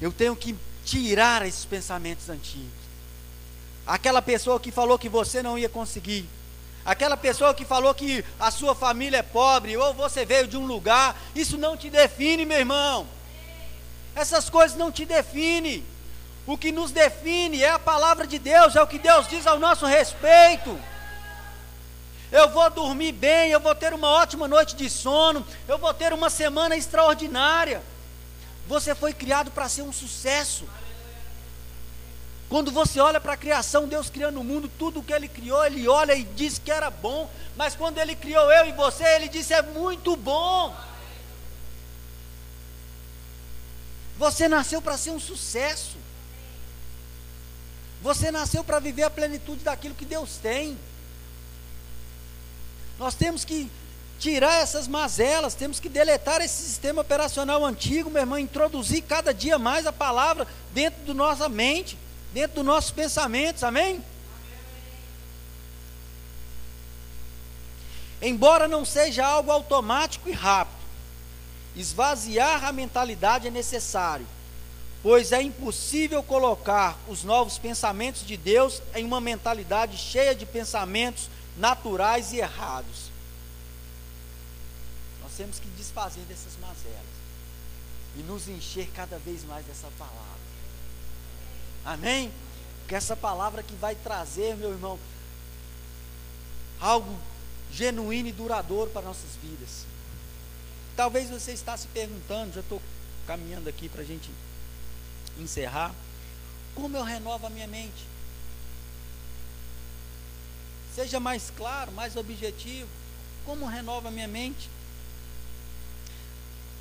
Eu 0.00 0.12
tenho 0.12 0.36
que 0.36 0.56
tirar 0.84 1.44
esses 1.44 1.64
pensamentos 1.64 2.30
antigos. 2.30 2.70
Aquela 3.86 4.22
pessoa 4.22 4.60
que 4.60 4.70
falou 4.70 4.98
que 4.98 5.08
você 5.08 5.42
não 5.42 5.58
ia 5.58 5.68
conseguir. 5.68 6.28
Aquela 6.84 7.16
pessoa 7.16 7.52
que 7.52 7.64
falou 7.64 7.92
que 7.94 8.24
a 8.38 8.50
sua 8.50 8.74
família 8.74 9.18
é 9.18 9.22
pobre 9.22 9.76
ou 9.76 9.92
você 9.92 10.24
veio 10.24 10.46
de 10.46 10.56
um 10.56 10.64
lugar, 10.64 11.20
isso 11.34 11.58
não 11.58 11.76
te 11.76 11.90
define, 11.90 12.46
meu 12.46 12.58
irmão. 12.58 13.06
Essas 14.14 14.48
coisas 14.48 14.76
não 14.76 14.90
te 14.90 15.04
definem. 15.04 15.84
O 16.48 16.56
que 16.56 16.72
nos 16.72 16.90
define 16.90 17.62
é 17.62 17.68
a 17.68 17.78
palavra 17.78 18.26
de 18.26 18.38
Deus, 18.38 18.74
é 18.74 18.82
o 18.82 18.86
que 18.86 18.98
Deus 18.98 19.28
diz 19.28 19.46
ao 19.46 19.58
nosso 19.58 19.84
respeito. 19.84 20.80
Eu 22.32 22.48
vou 22.48 22.70
dormir 22.70 23.12
bem, 23.12 23.50
eu 23.50 23.60
vou 23.60 23.74
ter 23.74 23.92
uma 23.92 24.08
ótima 24.08 24.48
noite 24.48 24.74
de 24.74 24.88
sono, 24.88 25.46
eu 25.68 25.76
vou 25.76 25.92
ter 25.92 26.10
uma 26.10 26.30
semana 26.30 26.74
extraordinária. 26.74 27.82
Você 28.66 28.94
foi 28.94 29.12
criado 29.12 29.50
para 29.50 29.68
ser 29.68 29.82
um 29.82 29.92
sucesso. 29.92 30.66
Quando 32.48 32.72
você 32.72 32.98
olha 32.98 33.20
para 33.20 33.34
a 33.34 33.36
criação, 33.36 33.86
Deus 33.86 34.08
criando 34.08 34.40
o 34.40 34.44
mundo, 34.44 34.70
tudo 34.78 35.02
que 35.02 35.12
Ele 35.12 35.28
criou, 35.28 35.62
Ele 35.66 35.86
olha 35.86 36.14
e 36.14 36.24
diz 36.24 36.58
que 36.58 36.70
era 36.70 36.88
bom, 36.88 37.30
mas 37.58 37.76
quando 37.76 37.98
Ele 37.98 38.16
criou 38.16 38.50
eu 38.50 38.64
e 38.64 38.72
você, 38.72 39.04
Ele 39.04 39.28
disse 39.28 39.52
é 39.52 39.60
muito 39.60 40.16
bom. 40.16 40.74
Você 44.16 44.48
nasceu 44.48 44.80
para 44.80 44.96
ser 44.96 45.10
um 45.10 45.20
sucesso. 45.20 46.07
Você 48.00 48.30
nasceu 48.30 48.62
para 48.62 48.78
viver 48.78 49.02
a 49.02 49.10
plenitude 49.10 49.64
daquilo 49.64 49.94
que 49.94 50.04
Deus 50.04 50.36
tem. 50.36 50.78
Nós 52.98 53.14
temos 53.14 53.44
que 53.44 53.70
tirar 54.18 54.60
essas 54.60 54.88
mazelas, 54.88 55.54
temos 55.54 55.78
que 55.78 55.88
deletar 55.88 56.40
esse 56.40 56.62
sistema 56.62 57.02
operacional 57.02 57.64
antigo, 57.64 58.10
meu 58.10 58.22
irmão, 58.22 58.38
introduzir 58.38 59.02
cada 59.02 59.32
dia 59.32 59.58
mais 59.58 59.86
a 59.86 59.92
palavra 59.92 60.46
dentro 60.72 61.04
da 61.06 61.14
nossa 61.14 61.48
mente, 61.48 61.96
dentro 62.32 62.56
dos 62.56 62.64
nossos 62.64 62.90
pensamentos, 62.90 63.62
amém? 63.62 64.04
Embora 68.20 68.66
não 68.66 68.84
seja 68.84 69.24
algo 69.24 69.52
automático 69.52 70.28
e 70.28 70.32
rápido, 70.32 70.78
esvaziar 71.76 72.64
a 72.64 72.72
mentalidade 72.72 73.46
é 73.46 73.50
necessário 73.50 74.26
pois 75.08 75.32
é 75.32 75.40
impossível 75.40 76.22
colocar 76.22 76.94
os 77.08 77.24
novos 77.24 77.56
pensamentos 77.56 78.26
de 78.26 78.36
Deus 78.36 78.82
em 78.94 79.06
uma 79.06 79.22
mentalidade 79.22 79.96
cheia 79.96 80.34
de 80.34 80.44
pensamentos 80.44 81.30
naturais 81.56 82.34
e 82.34 82.40
errados. 82.40 83.10
Nós 85.22 85.32
temos 85.34 85.58
que 85.58 85.66
desfazer 85.68 86.20
dessas 86.28 86.58
mazelas 86.60 87.06
e 88.18 88.22
nos 88.22 88.48
encher 88.48 88.90
cada 88.94 89.18
vez 89.18 89.44
mais 89.44 89.64
dessa 89.64 89.88
palavra. 89.98 90.42
Amém? 91.86 92.30
Que 92.86 92.94
essa 92.94 93.16
palavra 93.16 93.62
que 93.62 93.74
vai 93.76 93.94
trazer, 93.94 94.58
meu 94.58 94.72
irmão, 94.72 94.98
algo 96.78 97.18
genuíno 97.72 98.28
e 98.28 98.32
duradouro 98.32 98.90
para 98.90 99.00
nossas 99.00 99.36
vidas. 99.42 99.86
Talvez 100.94 101.30
você 101.30 101.52
está 101.52 101.78
se 101.78 101.86
perguntando, 101.88 102.52
já 102.52 102.60
estou 102.60 102.82
caminhando 103.26 103.70
aqui 103.70 103.88
para 103.88 104.02
a 104.02 104.04
gente 104.04 104.28
encerrar, 105.38 105.94
como 106.74 106.96
eu 106.96 107.02
renovo 107.02 107.46
a 107.46 107.50
minha 107.50 107.66
mente? 107.66 108.06
Seja 110.94 111.20
mais 111.20 111.50
claro, 111.56 111.92
mais 111.92 112.16
objetivo. 112.16 112.88
Como 113.44 113.66
renova 113.66 114.08
a 114.08 114.10
minha 114.10 114.28
mente? 114.28 114.68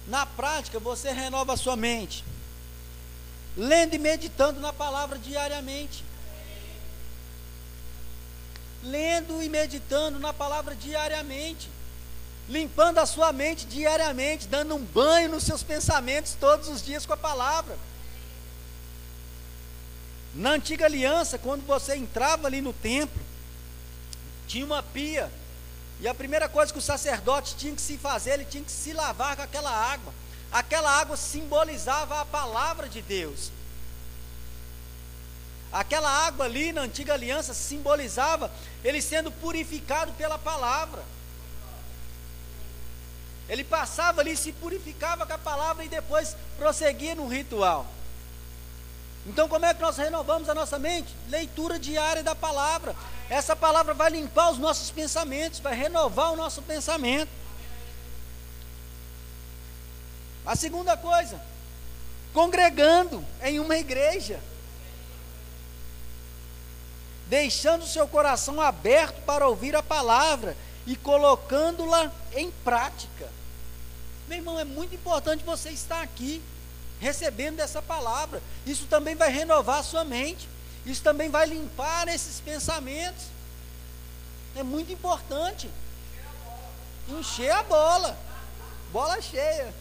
Na 0.08 0.26
prática, 0.26 0.80
você 0.80 1.12
renova 1.12 1.54
a 1.54 1.58
sua 1.58 1.76
mente, 1.76 2.24
lendo 3.56 3.94
e 3.94 4.00
meditando 4.00 4.60
na 4.60 4.74
palavra 4.74 5.20
diariamente. 5.20 6.04
Lendo 8.84 9.44
e 9.44 9.50
meditando 9.50 10.20
na 10.20 10.34
palavra 10.34 10.76
diariamente. 10.76 11.70
Limpando 12.48 13.00
a 13.00 13.06
sua 13.06 13.34
mente 13.34 13.66
diariamente, 13.66 14.48
dando 14.48 14.76
um 14.76 14.84
banho 14.84 15.30
nos 15.30 15.44
seus 15.44 15.62
pensamentos 15.62 16.36
todos 16.40 16.70
os 16.70 16.84
dias 16.84 17.06
com 17.06 17.14
a 17.14 17.18
palavra. 17.18 17.78
Na 20.38 20.52
antiga 20.52 20.86
aliança, 20.86 21.40
quando 21.40 21.66
você 21.66 21.96
entrava 21.96 22.46
ali 22.46 22.62
no 22.62 22.72
templo, 22.72 23.20
tinha 24.48 24.64
uma 24.64 24.84
pia. 24.84 25.32
E 26.00 26.08
a 26.08 26.14
primeira 26.14 26.48
coisa 26.48 26.72
que 26.72 26.78
o 26.78 26.82
sacerdote 26.82 27.56
tinha 27.56 27.74
que 27.74 27.82
se 27.82 27.98
fazer, 27.98 28.34
ele 28.34 28.46
tinha 28.46 28.64
que 28.64 28.72
se 28.72 28.94
lavar 28.94 29.36
com 29.36 29.42
aquela 29.42 29.72
água. 29.72 30.14
Aquela 30.52 30.92
água 30.92 31.18
simbolizava 31.18 32.22
a 32.22 32.26
palavra 32.26 32.88
de 32.88 33.02
Deus. 33.02 33.52
Aquela 35.72 36.10
água 36.10 36.46
ali 36.46 36.72
na 36.72 36.82
antiga 36.82 37.16
aliança 37.16 37.56
simbolizava 37.56 38.52
ele 38.84 39.02
sendo 39.02 39.32
purificado 39.32 40.14
pela 40.14 40.38
palavra. 40.38 41.04
Ele 43.50 43.64
passava 43.64 44.22
ali, 44.22 44.38
se 44.38 44.52
purificava 44.52 45.26
com 45.26 45.34
a 45.34 45.38
palavra 45.40 45.84
e 45.84 45.90
depois 45.90 46.38
prosseguia 46.60 47.16
no 47.16 47.28
ritual. 47.28 47.97
Então, 49.28 49.50
como 49.50 49.66
é 49.66 49.74
que 49.74 49.82
nós 49.82 49.98
renovamos 49.98 50.48
a 50.48 50.56
nossa 50.56 50.80
mente? 50.80 51.14
Leitura 51.28 51.78
diária 51.78 52.24
da 52.24 52.34
palavra. 52.34 52.96
Essa 53.30 53.58
palavra 53.58 53.94
vai 53.94 54.10
limpar 54.10 54.52
os 54.52 54.58
nossos 54.58 54.90
pensamentos, 54.90 55.60
vai 55.60 55.76
renovar 55.76 56.32
o 56.32 56.38
nosso 56.38 56.62
pensamento. 56.62 57.30
A 60.46 60.56
segunda 60.56 60.96
coisa, 60.96 61.42
congregando 62.34 63.24
em 63.44 63.60
uma 63.60 63.76
igreja, 63.76 64.40
deixando 67.28 67.84
o 67.84 67.88
seu 67.88 68.08
coração 68.08 68.62
aberto 68.62 69.22
para 69.26 69.46
ouvir 69.46 69.76
a 69.76 69.84
palavra 69.84 70.56
e 70.86 70.96
colocando-la 70.96 72.10
em 72.34 72.50
prática. 72.64 73.30
Meu 74.30 74.38
irmão, 74.38 74.58
é 74.58 74.64
muito 74.64 74.96
importante 74.96 75.44
você 75.44 75.70
estar 75.72 76.02
aqui 76.02 76.42
recebendo 77.00 77.60
essa 77.60 77.82
palavra. 77.82 78.42
Isso 78.66 78.86
também 78.86 79.16
vai 79.16 79.30
renovar 79.30 79.80
a 79.80 79.84
sua 79.84 80.04
mente. 80.04 80.48
Isso 80.86 81.02
também 81.02 81.30
vai 81.30 81.46
limpar 81.46 82.08
esses 82.08 82.40
pensamentos. 82.40 83.26
É 84.56 84.64
muito 84.64 84.92
importante. 84.92 85.70
Encher 87.10 87.52
a 87.52 87.64
bola. 87.64 88.18
Bola 88.92 89.22
cheia. 89.22 89.74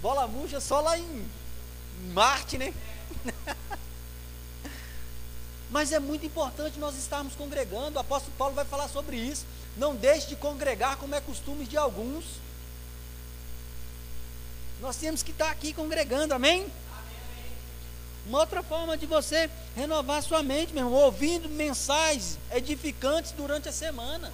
Bola 0.00 0.26
murcha 0.26 0.60
só 0.60 0.80
lá 0.80 0.98
em 0.98 1.28
Marte, 2.12 2.58
né? 2.58 2.74
Mas 5.70 5.92
é 5.92 5.98
muito 5.98 6.26
importante 6.26 6.78
nós 6.78 6.96
estarmos 6.96 7.34
congregando. 7.34 7.96
O 7.96 8.00
apóstolo 8.00 8.34
Paulo 8.36 8.54
vai 8.54 8.64
falar 8.64 8.88
sobre 8.88 9.16
isso. 9.16 9.46
Não 9.76 9.94
deixe 9.94 10.28
de 10.28 10.36
congregar 10.36 10.96
como 10.96 11.14
é 11.14 11.20
costume 11.20 11.64
de 11.64 11.76
alguns. 11.76 12.24
Nós 14.82 14.96
temos 14.96 15.22
que 15.22 15.30
estar 15.30 15.48
aqui 15.48 15.72
congregando, 15.72 16.34
amém? 16.34 16.66
Uma 18.26 18.40
outra 18.40 18.64
forma 18.64 18.96
de 18.96 19.06
você 19.06 19.48
renovar 19.76 20.20
sua 20.24 20.42
mente, 20.42 20.72
meu 20.72 20.84
irmão, 20.84 21.00
ouvindo 21.04 21.48
mensagens 21.48 22.36
edificantes 22.50 23.30
durante 23.30 23.68
a 23.68 23.72
semana. 23.72 24.32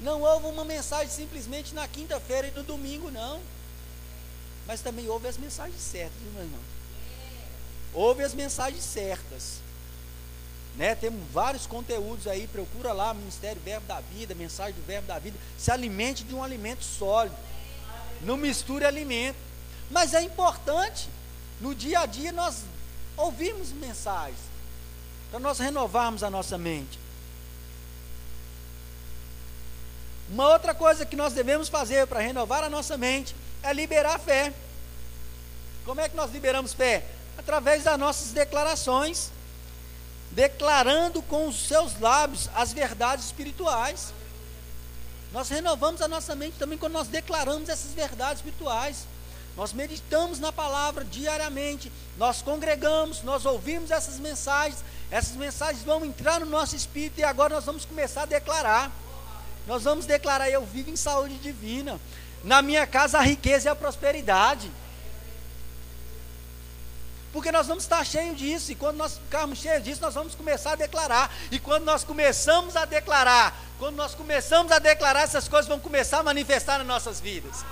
Não 0.00 0.20
ouve 0.20 0.46
uma 0.48 0.64
mensagem 0.64 1.08
simplesmente 1.08 1.72
na 1.74 1.86
quinta-feira 1.86 2.48
e 2.48 2.50
no 2.50 2.64
domingo, 2.64 3.08
não. 3.08 3.40
Mas 4.66 4.80
também 4.80 5.08
ouve 5.08 5.28
as 5.28 5.36
mensagens 5.36 5.80
certas, 5.80 6.20
meu 6.34 6.42
irmão? 6.42 6.60
Ouve 7.92 8.24
as 8.24 8.34
mensagens 8.34 8.82
certas. 8.82 9.60
Né? 10.76 10.96
Temos 10.96 11.22
vários 11.32 11.68
conteúdos 11.68 12.26
aí, 12.26 12.48
procura 12.48 12.92
lá, 12.92 13.14
Ministério 13.14 13.62
Verbo 13.64 13.86
da 13.86 14.00
Vida, 14.00 14.34
mensagem 14.34 14.74
do 14.74 14.84
Verbo 14.84 15.06
da 15.06 15.20
Vida. 15.20 15.38
Se 15.56 15.70
alimente 15.70 16.24
de 16.24 16.34
um 16.34 16.42
alimento 16.42 16.82
sólido 16.82 17.36
não 18.24 18.36
misture 18.36 18.84
alimento. 18.84 19.36
Mas 19.90 20.14
é 20.14 20.22
importante, 20.22 21.08
no 21.60 21.74
dia 21.74 22.00
a 22.00 22.06
dia, 22.06 22.32
nós 22.32 22.62
ouvirmos 23.16 23.70
mensagens, 23.70 24.38
para 25.30 25.40
nós 25.40 25.58
renovarmos 25.58 26.22
a 26.22 26.30
nossa 26.30 26.58
mente. 26.58 26.98
Uma 30.30 30.48
outra 30.48 30.74
coisa 30.74 31.04
que 31.04 31.16
nós 31.16 31.32
devemos 31.32 31.68
fazer 31.68 32.06
para 32.06 32.20
renovar 32.20 32.64
a 32.64 32.70
nossa 32.70 32.96
mente 32.96 33.36
é 33.62 33.72
liberar 33.72 34.18
fé. 34.18 34.52
Como 35.84 36.00
é 36.00 36.08
que 36.08 36.16
nós 36.16 36.32
liberamos 36.32 36.72
fé? 36.72 37.04
Através 37.36 37.84
das 37.84 37.98
nossas 37.98 38.30
declarações, 38.30 39.30
declarando 40.30 41.22
com 41.22 41.46
os 41.46 41.68
seus 41.68 41.98
lábios 42.00 42.48
as 42.54 42.72
verdades 42.72 43.26
espirituais. 43.26 44.12
Nós 45.34 45.48
renovamos 45.48 46.00
a 46.00 46.06
nossa 46.06 46.36
mente 46.36 46.54
também 46.60 46.78
quando 46.78 46.92
nós 46.92 47.08
declaramos 47.08 47.68
essas 47.68 47.90
verdades 47.90 48.38
espirituais. 48.38 49.04
Nós 49.56 49.72
meditamos 49.72 50.38
na 50.38 50.52
palavra 50.52 51.04
diariamente, 51.04 51.90
nós 52.16 52.40
congregamos, 52.40 53.22
nós 53.24 53.44
ouvimos 53.44 53.90
essas 53.90 54.20
mensagens, 54.20 54.84
essas 55.10 55.34
mensagens 55.34 55.82
vão 55.82 56.04
entrar 56.04 56.38
no 56.38 56.46
nosso 56.46 56.76
espírito 56.76 57.18
e 57.18 57.24
agora 57.24 57.52
nós 57.52 57.64
vamos 57.64 57.84
começar 57.84 58.22
a 58.22 58.26
declarar. 58.26 58.92
Nós 59.66 59.82
vamos 59.82 60.06
declarar: 60.06 60.48
Eu 60.48 60.64
vivo 60.64 60.90
em 60.90 60.96
saúde 60.96 61.36
divina, 61.38 62.00
na 62.44 62.62
minha 62.62 62.86
casa 62.86 63.18
a 63.18 63.22
riqueza 63.22 63.68
e 63.68 63.70
a 63.72 63.74
prosperidade. 63.74 64.70
Porque 67.34 67.50
nós 67.50 67.66
vamos 67.66 67.82
estar 67.82 68.06
cheios 68.06 68.38
disso, 68.38 68.70
e 68.70 68.76
quando 68.76 68.96
nós 68.96 69.18
ficarmos 69.18 69.58
cheios 69.58 69.82
disso, 69.82 70.00
nós 70.00 70.14
vamos 70.14 70.36
começar 70.36 70.74
a 70.74 70.76
declarar. 70.76 71.34
E 71.50 71.58
quando 71.58 71.82
nós 71.82 72.04
começamos 72.04 72.76
a 72.76 72.84
declarar, 72.84 73.52
quando 73.76 73.96
nós 73.96 74.14
começamos 74.14 74.70
a 74.70 74.78
declarar, 74.78 75.22
essas 75.22 75.48
coisas 75.48 75.66
vão 75.66 75.80
começar 75.80 76.20
a 76.20 76.22
manifestar 76.22 76.78
nas 76.78 76.86
nossas 76.86 77.18
vidas. 77.18 77.64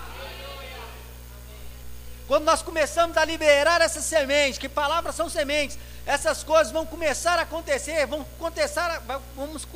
Quando 2.26 2.42
nós 2.42 2.60
começamos 2.60 3.16
a 3.16 3.24
liberar 3.24 3.80
essas 3.80 4.04
sementes, 4.04 4.58
que 4.58 4.68
palavras 4.68 5.14
são 5.14 5.30
sementes, 5.30 5.78
essas 6.04 6.42
coisas 6.42 6.72
vão 6.72 6.84
começar 6.84 7.38
a 7.38 7.42
acontecer, 7.42 8.04
vão 8.04 8.22
acontecer, 8.22 9.00
vamos, 9.36 9.68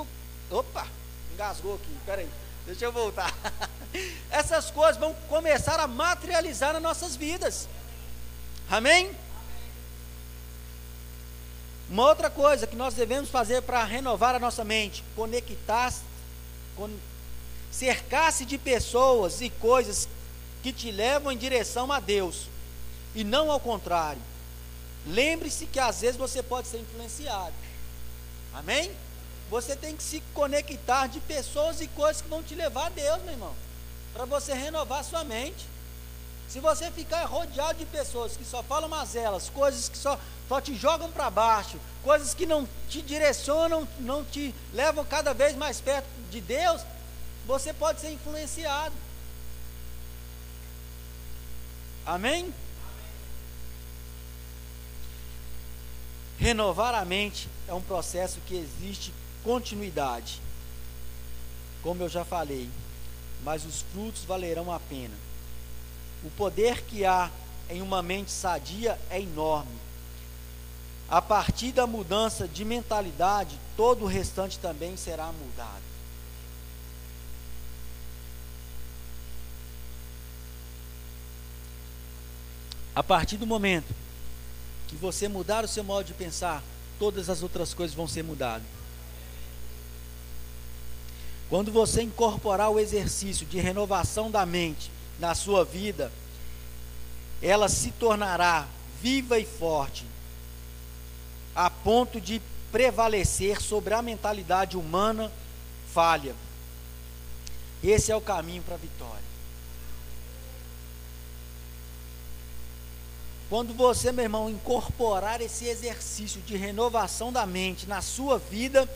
opa, 0.51 0.85
engasgou 1.33 1.77
aqui, 1.77 1.97
peraí, 2.05 2.29
deixa 2.67 2.87
eu 2.87 2.93
voltar. 2.93 3.33
Essas 4.31 4.69
coisas 4.71 4.97
vão 4.97 5.15
começar 5.29 5.79
a 5.79 5.87
materializar 5.87 6.73
nas 6.73 6.83
nossas 6.83 7.15
vidas. 7.15 7.69
Amém? 8.69 9.15
Uma 11.89 12.05
outra 12.09 12.29
coisa 12.29 12.67
que 12.67 12.75
nós 12.75 12.95
devemos 12.95 13.31
fazer 13.31 13.63
para 13.63 13.85
renovar 13.85 14.35
a 14.35 14.41
nossa 14.41 14.65
mente, 14.65 15.05
conectar, 15.15 15.93
cercar-se 17.71 18.45
de 18.45 18.59
pessoas 18.59 19.41
e 19.41 19.51
coisas 19.51 20.09
que 20.63 20.73
te 20.73 20.91
levam 20.91 21.31
em 21.31 21.37
direção 21.37 21.93
a 21.93 22.01
Deus 22.01 22.49
e 23.15 23.23
não 23.23 23.51
ao 23.51 23.61
contrário. 23.61 24.21
Lembre-se 25.07 25.67
que 25.67 25.79
às 25.79 26.01
vezes 26.01 26.17
você 26.17 26.43
pode 26.43 26.67
ser 26.67 26.79
influenciado. 26.79 27.55
Amém? 28.53 28.91
Você 29.49 29.77
tem 29.77 29.95
que 29.95 30.03
se 30.03 30.21
conectar 30.35 31.07
de 31.07 31.21
pessoas 31.21 31.81
e 31.81 31.87
coisas 31.87 32.21
que 32.21 32.29
vão 32.29 32.43
te 32.43 32.55
levar 32.57 32.87
a 32.87 32.91
Deus, 32.91 33.23
meu 33.23 33.33
irmão, 33.33 33.55
para 34.13 34.25
você 34.25 34.53
renovar 34.53 35.05
sua 35.05 35.23
mente. 35.23 35.67
Se 36.49 36.61
você 36.61 36.91
ficar 36.91 37.25
rodeado 37.25 37.79
de 37.79 37.87
pessoas 37.87 38.37
que 38.37 38.45
só 38.45 38.63
falam 38.63 38.89
mazelas, 38.89 39.51
coisas 39.51 39.89
que 39.89 39.99
só, 39.99 40.19
só 40.49 40.61
te 40.61 40.75
jogam 40.75 41.11
para 41.11 41.29
baixo, 41.31 41.79
coisas 42.05 42.35
que 42.35 42.47
não 42.47 42.69
te 42.89 43.03
direcionam, 43.03 43.87
não 43.99 44.25
te 44.25 44.55
levam 44.73 45.05
cada 45.05 45.35
vez 45.35 45.57
mais 45.57 45.81
perto 45.81 46.07
de 46.31 46.41
Deus, 46.41 46.83
você 47.47 47.73
pode 47.73 48.01
ser 48.01 48.13
influenciado. 48.13 48.95
Amém? 52.05 52.55
Renovar 56.39 56.95
a 56.95 57.05
mente 57.05 57.49
é 57.67 57.75
um 57.75 57.83
processo 57.83 58.41
que 58.47 58.55
existe 58.55 59.13
continuidade. 59.43 60.41
Como 61.83 62.03
eu 62.03 62.09
já 62.09 62.25
falei, 62.25 62.71
mas 63.43 63.65
os 63.65 63.83
frutos 63.93 64.25
valerão 64.25 64.73
a 64.73 64.79
pena. 64.79 65.26
O 66.27 66.31
poder 66.31 66.83
que 66.83 67.05
há 67.05 67.31
em 67.71 67.81
uma 67.81 68.03
mente 68.03 68.33
sadia 68.33 68.99
é 69.09 69.21
enorme. 69.21 69.77
A 71.09 71.23
partir 71.23 71.71
da 71.71 71.87
mudança 71.87 72.49
de 72.49 72.65
mentalidade, 72.65 73.57
todo 73.77 74.05
o 74.05 74.09
restante 74.09 74.59
também 74.59 74.97
será 74.97 75.27
mudado. 75.27 75.87
A 82.93 83.05
partir 83.05 83.37
do 83.37 83.47
momento 83.47 83.95
que 84.89 84.97
você 84.97 85.29
mudar 85.29 85.65
o 85.65 85.69
seu 85.69 85.85
modo 85.85 86.07
de 86.07 86.13
pensar, 86.13 86.61
todas 86.99 87.31
as 87.31 87.41
outras 87.41 87.73
coisas 87.73 87.95
vão 87.95 88.09
ser 88.09 88.25
mudadas. 88.25 88.67
Quando 91.49 91.71
você 91.71 92.03
incorporar 92.03 92.69
o 92.71 92.81
exercício 92.81 93.47
de 93.47 93.61
renovação 93.61 94.29
da 94.29 94.45
mente 94.45 94.96
na 95.19 95.35
sua 95.35 95.65
vida, 95.65 96.13
ela 97.41 97.69
se 97.69 97.91
tornará 97.93 98.67
viva 99.01 99.39
e 99.39 99.45
forte, 99.45 100.05
a 101.55 101.71
ponto 101.71 102.21
de 102.21 102.41
prevalecer 102.73 103.61
sobre 103.61 103.95
a 103.95 104.03
mentalidade 104.03 104.77
humana 104.77 105.33
falha. 105.93 106.35
Esse 107.83 108.11
é 108.11 108.17
o 108.17 108.21
caminho 108.21 108.63
para 108.63 108.75
a 108.75 108.79
vitória. 108.79 109.27
Quando 113.49 113.73
você, 113.75 114.11
meu 114.11 114.25
irmão, 114.25 114.51
incorporar 114.51 115.41
esse 115.41 115.67
exercício 115.67 116.41
de 116.43 116.57
renovação 116.57 117.33
da 117.33 117.47
mente 117.47 117.87
na 117.87 118.03
sua 118.03 118.39
vida, 118.39 118.89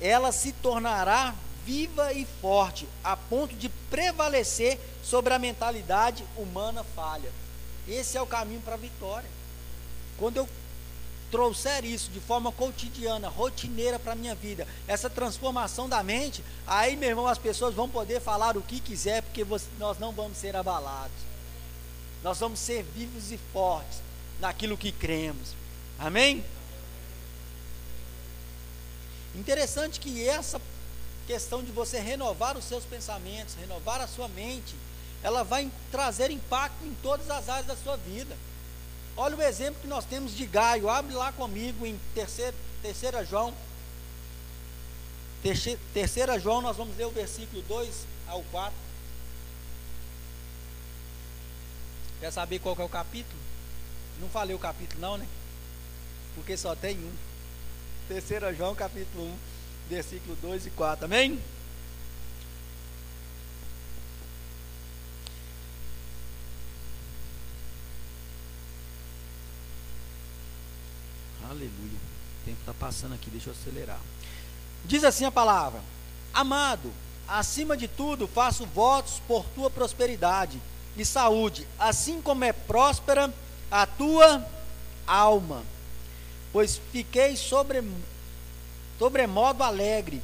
ela 0.00 0.32
se 0.32 0.50
tornará 0.52 1.34
viva 1.66 2.12
e 2.12 2.24
forte, 2.40 2.88
a 3.02 3.16
ponto 3.16 3.54
de 3.56 3.68
prevalecer 3.90 4.78
sobre 5.02 5.34
a 5.34 5.38
mentalidade 5.38 6.24
humana 6.36 6.84
falha. 6.94 7.30
Esse 7.88 8.16
é 8.16 8.22
o 8.22 8.26
caminho 8.26 8.60
para 8.60 8.74
a 8.74 8.78
vitória. 8.78 9.28
Quando 10.16 10.36
eu 10.36 10.48
trouxer 11.28 11.84
isso 11.84 12.08
de 12.10 12.20
forma 12.20 12.52
cotidiana, 12.52 13.28
rotineira 13.28 13.98
para 13.98 14.12
a 14.12 14.16
minha 14.16 14.34
vida, 14.34 14.66
essa 14.86 15.10
transformação 15.10 15.88
da 15.88 16.02
mente, 16.04 16.42
aí, 16.64 16.96
meu 16.96 17.08
irmão, 17.08 17.26
as 17.26 17.36
pessoas 17.38 17.74
vão 17.74 17.88
poder 17.88 18.20
falar 18.20 18.56
o 18.56 18.62
que 18.62 18.78
quiser, 18.78 19.22
porque 19.22 19.42
você, 19.42 19.66
nós 19.76 19.98
não 19.98 20.12
vamos 20.12 20.38
ser 20.38 20.54
abalados. 20.54 21.26
Nós 22.22 22.38
vamos 22.38 22.60
ser 22.60 22.84
vivos 22.94 23.32
e 23.32 23.38
fortes 23.52 24.00
naquilo 24.40 24.76
que 24.76 24.92
cremos. 24.92 25.54
Amém? 25.98 26.44
Interessante 29.34 30.00
que 30.00 30.26
essa 30.26 30.60
questão 31.26 31.62
de 31.62 31.72
você 31.72 31.98
renovar 31.98 32.56
os 32.56 32.64
seus 32.64 32.84
pensamentos, 32.84 33.54
renovar 33.54 34.00
a 34.00 34.06
sua 34.06 34.28
mente, 34.28 34.74
ela 35.22 35.42
vai 35.42 35.70
trazer 35.90 36.30
impacto 36.30 36.84
em 36.84 36.94
todas 37.02 37.28
as 37.30 37.48
áreas 37.48 37.66
da 37.66 37.76
sua 37.76 37.96
vida. 37.96 38.36
Olha 39.16 39.36
o 39.36 39.42
exemplo 39.42 39.80
que 39.80 39.88
nós 39.88 40.04
temos 40.04 40.34
de 40.36 40.46
Gaio. 40.46 40.88
Abre 40.88 41.14
lá 41.14 41.32
comigo 41.32 41.86
em 41.86 41.98
terceira, 42.14 42.54
terceira 42.82 43.24
João. 43.24 43.52
Terceira 45.92 46.38
João, 46.38 46.60
nós 46.60 46.76
vamos 46.76 46.96
ler 46.96 47.06
o 47.06 47.10
versículo 47.10 47.62
2 47.62 48.06
ao 48.28 48.42
4. 48.44 48.74
Quer 52.20 52.30
saber 52.30 52.58
qual 52.58 52.74
que 52.74 52.82
é 52.82 52.84
o 52.84 52.88
capítulo? 52.88 53.40
Não 54.20 54.28
falei 54.28 54.54
o 54.54 54.58
capítulo 54.58 55.00
não, 55.00 55.16
né? 55.16 55.26
Porque 56.34 56.56
só 56.56 56.74
tem 56.74 56.98
um. 56.98 57.12
Terceira 58.08 58.54
João, 58.54 58.74
capítulo 58.74 59.24
1, 59.24 59.36
versículo 59.88 60.36
2 60.42 60.66
e 60.66 60.70
4. 60.70 61.04
Amém? 61.04 61.40
Aleluia. 71.48 71.70
O 71.70 72.44
tempo 72.44 72.58
está 72.60 72.74
passando 72.74 73.14
aqui, 73.14 73.30
deixa 73.30 73.50
eu 73.50 73.54
acelerar. 73.54 74.00
Diz 74.84 75.04
assim 75.04 75.24
a 75.24 75.30
palavra: 75.30 75.80
Amado, 76.34 76.92
acima 77.26 77.76
de 77.76 77.88
tudo, 77.88 78.26
faço 78.26 78.66
votos 78.66 79.20
por 79.26 79.44
tua 79.54 79.70
prosperidade 79.70 80.60
e 80.96 81.04
saúde, 81.04 81.66
assim 81.78 82.20
como 82.20 82.44
é 82.44 82.52
próspera 82.52 83.32
a 83.70 83.86
tua 83.86 84.44
alma. 85.06 85.62
Pois 86.52 86.80
fiquei 86.92 87.36
sobre, 87.36 87.82
sobremodo 88.98 89.62
alegre 89.62 90.22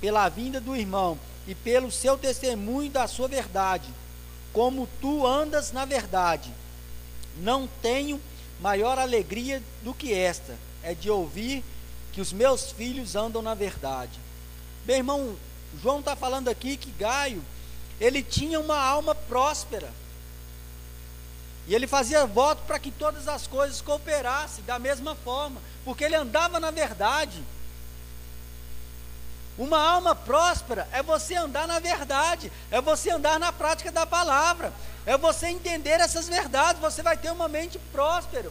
pela 0.00 0.28
vinda 0.28 0.60
do 0.60 0.76
irmão 0.76 1.18
e 1.46 1.54
pelo 1.54 1.90
seu 1.90 2.16
testemunho 2.16 2.90
da 2.90 3.06
sua 3.06 3.28
verdade, 3.28 3.88
como 4.52 4.88
tu 5.00 5.26
andas 5.26 5.72
na 5.72 5.84
verdade. 5.84 6.52
Não 7.38 7.68
tenho 7.80 8.20
maior 8.60 8.98
alegria 8.98 9.62
do 9.82 9.92
que 9.92 10.12
esta, 10.12 10.56
é 10.82 10.94
de 10.94 11.10
ouvir 11.10 11.64
que 12.12 12.20
os 12.20 12.32
meus 12.32 12.70
filhos 12.70 13.16
andam 13.16 13.42
na 13.42 13.54
verdade. 13.54 14.20
Meu 14.84 14.96
irmão, 14.96 15.36
João 15.80 16.00
está 16.00 16.14
falando 16.14 16.48
aqui 16.48 16.76
que 16.76 16.90
Gaio, 16.90 17.42
ele 18.00 18.22
tinha 18.22 18.60
uma 18.60 18.78
alma 18.78 19.14
próspera. 19.14 19.90
E 21.66 21.74
ele 21.74 21.86
fazia 21.86 22.26
voto 22.26 22.62
para 22.66 22.78
que 22.78 22.90
todas 22.90 23.28
as 23.28 23.46
coisas 23.46 23.80
cooperassem 23.80 24.64
da 24.64 24.78
mesma 24.78 25.14
forma, 25.14 25.60
porque 25.84 26.04
ele 26.04 26.16
andava 26.16 26.58
na 26.58 26.70
verdade. 26.70 27.42
Uma 29.58 29.78
alma 29.78 30.14
próspera 30.14 30.88
é 30.92 31.02
você 31.02 31.34
andar 31.34 31.68
na 31.68 31.78
verdade, 31.78 32.50
é 32.70 32.80
você 32.80 33.10
andar 33.10 33.38
na 33.38 33.52
prática 33.52 33.92
da 33.92 34.06
palavra, 34.06 34.72
é 35.04 35.16
você 35.16 35.48
entender 35.48 36.00
essas 36.00 36.28
verdades, 36.28 36.80
você 36.80 37.02
vai 37.02 37.16
ter 37.16 37.30
uma 37.30 37.48
mente 37.48 37.78
próspera. 37.92 38.50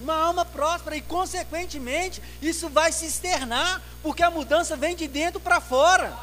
Uma 0.00 0.14
alma 0.14 0.44
próspera 0.44 0.96
e, 0.96 1.02
consequentemente, 1.02 2.22
isso 2.40 2.68
vai 2.68 2.92
se 2.92 3.04
externar, 3.04 3.82
porque 4.02 4.22
a 4.22 4.30
mudança 4.30 4.76
vem 4.76 4.94
de 4.94 5.08
dentro 5.08 5.40
para 5.40 5.60
fora. 5.60 6.16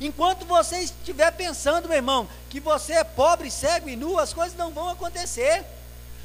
Enquanto 0.00 0.46
você 0.46 0.78
estiver 0.78 1.32
pensando, 1.32 1.88
meu 1.88 1.96
irmão, 1.96 2.28
que 2.48 2.60
você 2.60 2.92
é 2.92 3.04
pobre, 3.04 3.50
cego 3.50 3.88
e 3.88 3.96
nu, 3.96 4.18
as 4.18 4.32
coisas 4.32 4.56
não 4.56 4.70
vão 4.70 4.88
acontecer. 4.88 5.64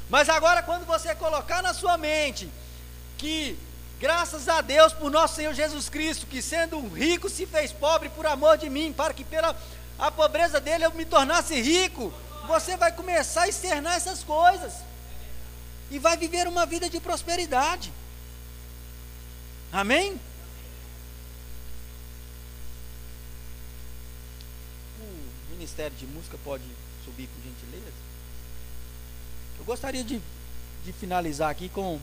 Mas 0.08 0.28
agora, 0.28 0.62
quando 0.62 0.86
você 0.86 1.14
colocar 1.14 1.60
na 1.62 1.74
sua 1.74 1.98
mente 1.98 2.48
que, 3.18 3.58
graças 4.04 4.50
a 4.50 4.60
Deus, 4.60 4.92
por 4.92 5.10
nosso 5.10 5.36
Senhor 5.36 5.54
Jesus 5.54 5.88
Cristo, 5.88 6.26
que 6.26 6.42
sendo 6.42 6.78
rico 6.88 7.30
se 7.30 7.46
fez 7.46 7.72
pobre 7.72 8.10
por 8.10 8.26
amor 8.26 8.58
de 8.58 8.68
mim, 8.68 8.92
para 8.92 9.14
que 9.14 9.24
pela 9.24 9.56
a 9.98 10.10
pobreza 10.10 10.60
dele 10.60 10.84
eu 10.84 10.92
me 10.92 11.06
tornasse 11.06 11.58
rico, 11.58 12.12
você 12.46 12.76
vai 12.76 12.92
começar 12.92 13.44
a 13.44 13.48
externar 13.48 13.96
essas 13.96 14.22
coisas. 14.22 14.74
e 15.90 15.98
vai 15.98 16.18
viver 16.18 16.46
uma 16.46 16.66
vida 16.66 16.90
de 16.90 17.00
prosperidade. 17.00 17.90
Amém? 19.72 20.20
O 25.00 25.52
Ministério 25.52 25.96
de 25.96 26.06
Música 26.06 26.36
pode 26.44 26.64
subir 27.06 27.28
por 27.28 27.42
gentileza? 27.42 27.92
Eu 29.58 29.64
gostaria 29.64 30.04
de, 30.04 30.20
de 30.84 30.92
finalizar 30.92 31.48
aqui 31.48 31.70
com 31.70 31.98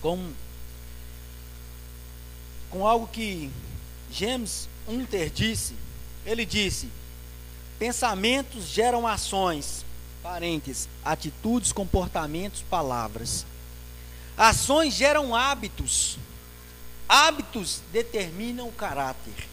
com, 0.00 0.32
com 2.70 2.86
algo 2.86 3.06
que 3.06 3.50
James 4.10 4.68
Hunter 4.88 5.30
disse. 5.30 5.74
Ele 6.24 6.44
disse: 6.44 6.88
pensamentos 7.78 8.66
geram 8.66 9.06
ações, 9.06 9.84
parênteses, 10.22 10.88
atitudes, 11.04 11.72
comportamentos, 11.72 12.62
palavras. 12.62 13.46
Ações 14.36 14.94
geram 14.94 15.34
hábitos. 15.34 16.18
Hábitos 17.08 17.82
determinam 17.92 18.68
o 18.68 18.72
caráter. 18.72 19.48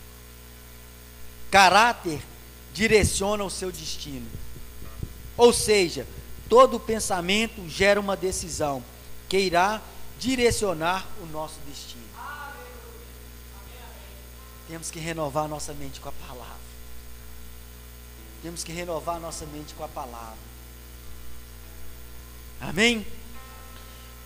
Caráter 1.49 2.21
direciona 2.73 3.43
o 3.43 3.49
seu 3.49 3.71
destino. 3.71 4.27
Ou 5.35 5.51
seja, 5.51 6.05
todo 6.47 6.79
pensamento 6.79 7.67
gera 7.67 7.99
uma 7.99 8.15
decisão 8.15 8.83
que 9.27 9.39
irá 9.39 9.81
direcionar 10.19 11.05
o 11.21 11.25
nosso 11.27 11.59
destino. 11.67 12.03
Temos 14.67 14.91
que 14.91 14.99
renovar 14.99 15.47
nossa 15.47 15.73
mente 15.73 15.99
com 15.99 16.09
a 16.09 16.11
palavra. 16.11 16.67
Temos 18.43 18.63
que 18.63 18.71
renovar 18.71 19.19
nossa 19.19 19.45
mente 19.45 19.73
com 19.73 19.83
a 19.83 19.87
palavra. 19.87 20.37
Amém? 22.59 23.05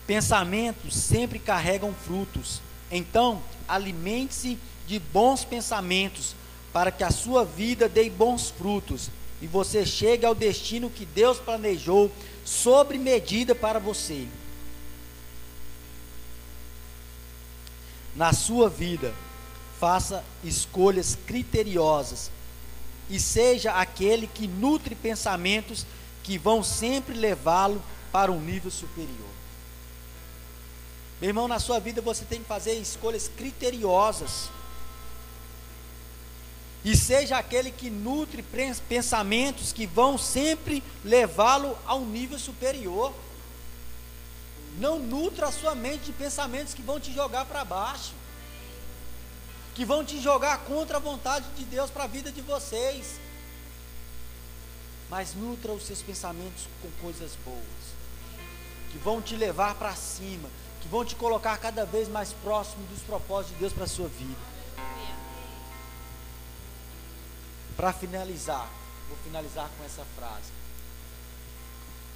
Pensamentos 0.08 0.96
sempre 0.96 1.40
carregam 1.40 1.94
frutos. 1.94 2.62
Então, 2.90 3.42
alimente-se 3.68 4.58
de 4.88 5.00
bons 5.00 5.46
pensamentos, 5.46 6.36
para 6.74 6.92
que 6.92 7.04
a 7.04 7.12
sua 7.12 7.46
vida 7.46 7.88
dê 7.88 8.10
bons 8.10 8.50
frutos 8.50 9.10
e 9.42 9.48
você 9.48 9.86
chegue 9.86 10.26
ao 10.26 10.36
destino 10.36 10.90
que 10.90 11.06
Deus 11.06 11.40
planejou 11.40 12.12
sobre 12.46 12.98
medida 12.98 13.56
para 13.56 13.80
você. 13.80 14.28
Na 18.16 18.34
sua 18.34 18.70
vida, 18.70 19.14
faça 19.80 20.24
escolhas 20.44 21.18
criteriosas 21.26 22.30
e 23.10 23.20
seja 23.20 23.74
aquele 23.74 24.28
que 24.28 24.48
nutre 24.48 24.96
pensamentos 24.96 25.86
que 26.24 26.38
vão 26.38 26.64
sempre 26.64 27.14
levá-lo 27.14 27.82
para 28.12 28.32
um 28.32 28.40
nível 28.40 28.72
superior. 28.72 29.32
Meu 31.20 31.30
irmão, 31.30 31.48
na 31.48 31.60
sua 31.60 31.80
vida 31.80 32.02
você 32.02 32.26
tem 32.26 32.42
que 32.42 32.48
fazer 32.48 32.74
escolhas 32.74 33.28
criteriosas. 33.28 34.50
E 36.84 36.98
seja 36.98 37.38
aquele 37.38 37.70
que 37.70 37.92
nutre 37.92 38.44
pensamentos 38.90 39.72
que 39.72 39.86
vão 39.86 40.18
sempre 40.18 40.82
levá-lo 41.06 41.78
a 41.86 41.94
um 41.94 42.06
nível 42.06 42.40
superior. 42.40 43.14
Não 44.78 45.00
nutra 45.00 45.48
a 45.48 45.52
sua 45.52 45.76
mente 45.76 46.06
de 46.06 46.14
pensamentos 46.14 46.74
que 46.74 46.82
vão 46.82 47.00
te 47.00 47.14
jogar 47.14 47.46
para 47.46 47.66
baixo, 47.66 48.14
que 49.76 49.86
vão 49.86 50.04
te 50.04 50.20
jogar 50.22 50.60
contra 50.60 50.98
a 50.98 51.00
vontade 51.00 51.46
de 51.56 51.64
Deus 51.66 51.90
para 51.90 52.06
a 52.06 52.08
vida 52.08 52.32
de 52.32 52.42
vocês. 52.42 53.20
Mas 55.10 55.36
nutra 55.36 55.74
os 55.74 55.86
seus 55.86 56.02
pensamentos 56.02 56.68
com 56.82 56.90
coisas 57.02 57.32
boas, 57.44 57.60
que 58.92 58.98
vão 58.98 59.22
te 59.22 59.36
levar 59.36 59.76
para 59.76 59.94
cima, 59.96 60.50
que 60.82 60.88
vão 60.88 61.04
te 61.04 61.16
colocar 61.16 61.58
cada 61.58 61.86
vez 61.86 62.08
mais 62.08 62.32
próximo 62.34 62.86
dos 62.88 63.02
propósitos 63.02 63.54
de 63.54 63.60
Deus 63.60 63.74
para 63.74 63.84
a 63.84 63.88
sua 63.88 64.08
vida. 64.08 64.52
Para 67.76 67.92
finalizar, 67.94 68.70
vou 69.10 69.18
finalizar 69.24 69.70
com 69.78 69.84
essa 69.84 70.06
frase. 70.16 70.52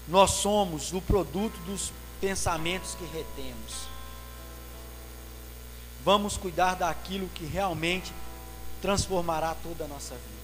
Nós 0.08 0.32
somos 0.32 0.94
o 0.94 1.02
produto 1.02 1.58
dos 1.66 1.92
pensamentos 2.20 2.96
que 2.96 3.06
retemos. 3.06 3.88
Vamos 6.04 6.38
cuidar 6.38 6.76
daquilo 6.76 7.28
que 7.30 7.46
realmente 7.46 8.14
transformará 8.82 9.56
toda 9.56 9.86
a 9.86 9.88
nossa 9.88 10.14
vida. 10.14 10.36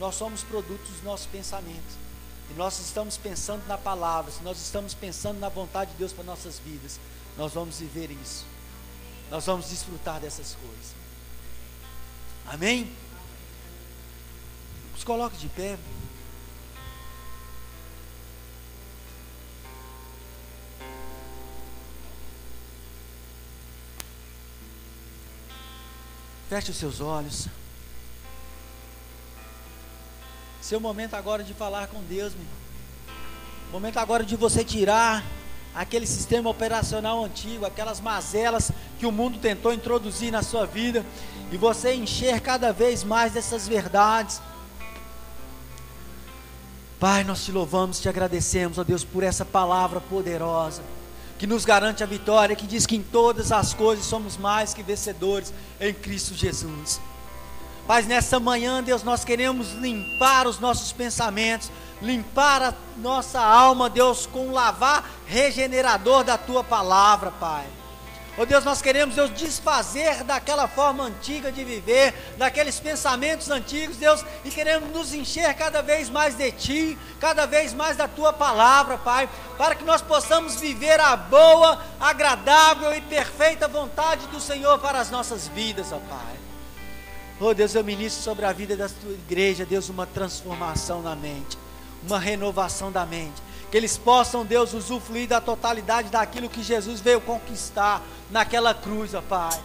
Nós 0.00 0.14
somos 0.14 0.42
produtos 0.42 0.88
dos 0.88 1.02
nossos 1.02 1.26
pensamentos. 1.26 2.04
E 2.50 2.54
nós 2.54 2.78
estamos 2.78 3.16
pensando 3.16 3.66
na 3.66 3.78
palavra, 3.78 4.30
se 4.30 4.42
nós 4.42 4.58
estamos 4.58 4.92
pensando 4.94 5.38
na 5.38 5.48
vontade 5.48 5.92
de 5.92 5.96
Deus 5.96 6.12
para 6.12 6.24
nossas 6.24 6.58
vidas, 6.58 7.00
nós 7.36 7.52
vamos 7.52 7.78
viver 7.78 8.10
isso. 8.10 8.44
Nós 9.30 9.46
vamos 9.46 9.68
desfrutar 9.68 10.20
dessas 10.20 10.54
coisas. 10.54 10.94
Amém? 12.46 12.94
Se 14.98 15.04
coloque 15.04 15.36
de 15.36 15.48
pé. 15.48 15.78
Feche 26.54 26.70
os 26.70 26.76
seus 26.76 27.00
olhos. 27.00 27.48
Seu 30.60 30.78
momento 30.78 31.14
agora 31.14 31.42
de 31.42 31.52
falar 31.52 31.88
com 31.88 32.00
Deus, 32.02 32.32
meu 32.32 32.42
irmão. 32.42 32.58
Momento 33.72 33.98
agora 33.98 34.22
de 34.22 34.36
você 34.36 34.62
tirar 34.62 35.24
aquele 35.74 36.06
sistema 36.06 36.48
operacional 36.48 37.24
antigo, 37.24 37.66
aquelas 37.66 38.00
mazelas 38.00 38.70
que 39.00 39.04
o 39.04 39.10
mundo 39.10 39.40
tentou 39.40 39.74
introduzir 39.74 40.30
na 40.30 40.44
sua 40.44 40.64
vida 40.64 41.04
e 41.50 41.56
você 41.56 41.92
encher 41.92 42.40
cada 42.40 42.72
vez 42.72 43.02
mais 43.02 43.32
dessas 43.32 43.66
verdades. 43.66 44.40
Pai, 47.00 47.24
nós 47.24 47.44
te 47.44 47.50
louvamos, 47.50 47.98
te 47.98 48.08
agradecemos, 48.08 48.78
ó 48.78 48.84
Deus, 48.84 49.02
por 49.02 49.24
essa 49.24 49.44
palavra 49.44 50.00
poderosa 50.00 50.82
que 51.44 51.48
nos 51.48 51.66
garante 51.66 52.02
a 52.02 52.06
vitória, 52.06 52.56
que 52.56 52.66
diz 52.66 52.86
que 52.86 52.96
em 52.96 53.02
todas 53.02 53.52
as 53.52 53.74
coisas 53.74 54.06
somos 54.06 54.38
mais 54.38 54.72
que 54.72 54.82
vencedores 54.82 55.52
em 55.78 55.92
Cristo 55.92 56.32
Jesus. 56.32 57.02
Mas 57.86 58.06
nessa 58.06 58.40
manhã, 58.40 58.82
Deus, 58.82 59.02
nós 59.02 59.26
queremos 59.26 59.72
limpar 59.74 60.46
os 60.46 60.58
nossos 60.58 60.90
pensamentos, 60.90 61.70
limpar 62.00 62.62
a 62.62 62.74
nossa 62.96 63.42
alma, 63.42 63.90
Deus, 63.90 64.24
com 64.24 64.48
o 64.48 64.52
lavar 64.52 65.06
regenerador 65.26 66.24
da 66.24 66.38
tua 66.38 66.64
palavra, 66.64 67.30
Pai. 67.32 67.66
Oh 68.36 68.44
Deus, 68.44 68.64
nós 68.64 68.82
queremos, 68.82 69.14
Deus, 69.14 69.32
desfazer 69.32 70.24
daquela 70.24 70.66
forma 70.66 71.04
antiga 71.04 71.52
de 71.52 71.62
viver, 71.62 72.12
daqueles 72.36 72.80
pensamentos 72.80 73.48
antigos, 73.48 73.96
Deus, 73.96 74.24
e 74.44 74.50
queremos 74.50 74.90
nos 74.90 75.14
encher 75.14 75.54
cada 75.54 75.80
vez 75.82 76.10
mais 76.10 76.34
de 76.34 76.50
Ti, 76.50 76.98
cada 77.20 77.46
vez 77.46 77.72
mais 77.72 77.96
da 77.96 78.08
Tua 78.08 78.32
palavra, 78.32 78.98
Pai, 78.98 79.28
para 79.56 79.76
que 79.76 79.84
nós 79.84 80.02
possamos 80.02 80.56
viver 80.56 80.98
a 80.98 81.14
boa, 81.16 81.80
agradável 82.00 82.92
e 82.96 83.00
perfeita 83.02 83.68
vontade 83.68 84.26
do 84.26 84.40
Senhor 84.40 84.80
para 84.80 84.98
as 84.98 85.12
nossas 85.12 85.46
vidas, 85.46 85.92
ó 85.92 85.98
Pai. 85.98 86.34
Oh 87.38 87.54
Deus, 87.54 87.72
eu 87.76 87.84
ministro 87.84 88.20
sobre 88.20 88.44
a 88.46 88.52
vida 88.52 88.76
da 88.76 88.88
Tua 88.88 89.12
igreja, 89.12 89.64
Deus, 89.64 89.88
uma 89.88 90.06
transformação 90.06 91.02
na 91.02 91.14
mente, 91.14 91.56
uma 92.04 92.18
renovação 92.18 92.90
da 92.90 93.06
mente 93.06 93.40
que 93.74 93.78
eles 93.78 93.98
possam, 93.98 94.46
Deus, 94.46 94.72
usufruir 94.72 95.26
da 95.26 95.40
totalidade 95.40 96.08
daquilo 96.08 96.48
que 96.48 96.62
Jesus 96.62 97.00
veio 97.00 97.20
conquistar 97.20 98.00
naquela 98.30 98.72
cruz, 98.72 99.14
ó 99.14 99.20
Pai. 99.20 99.60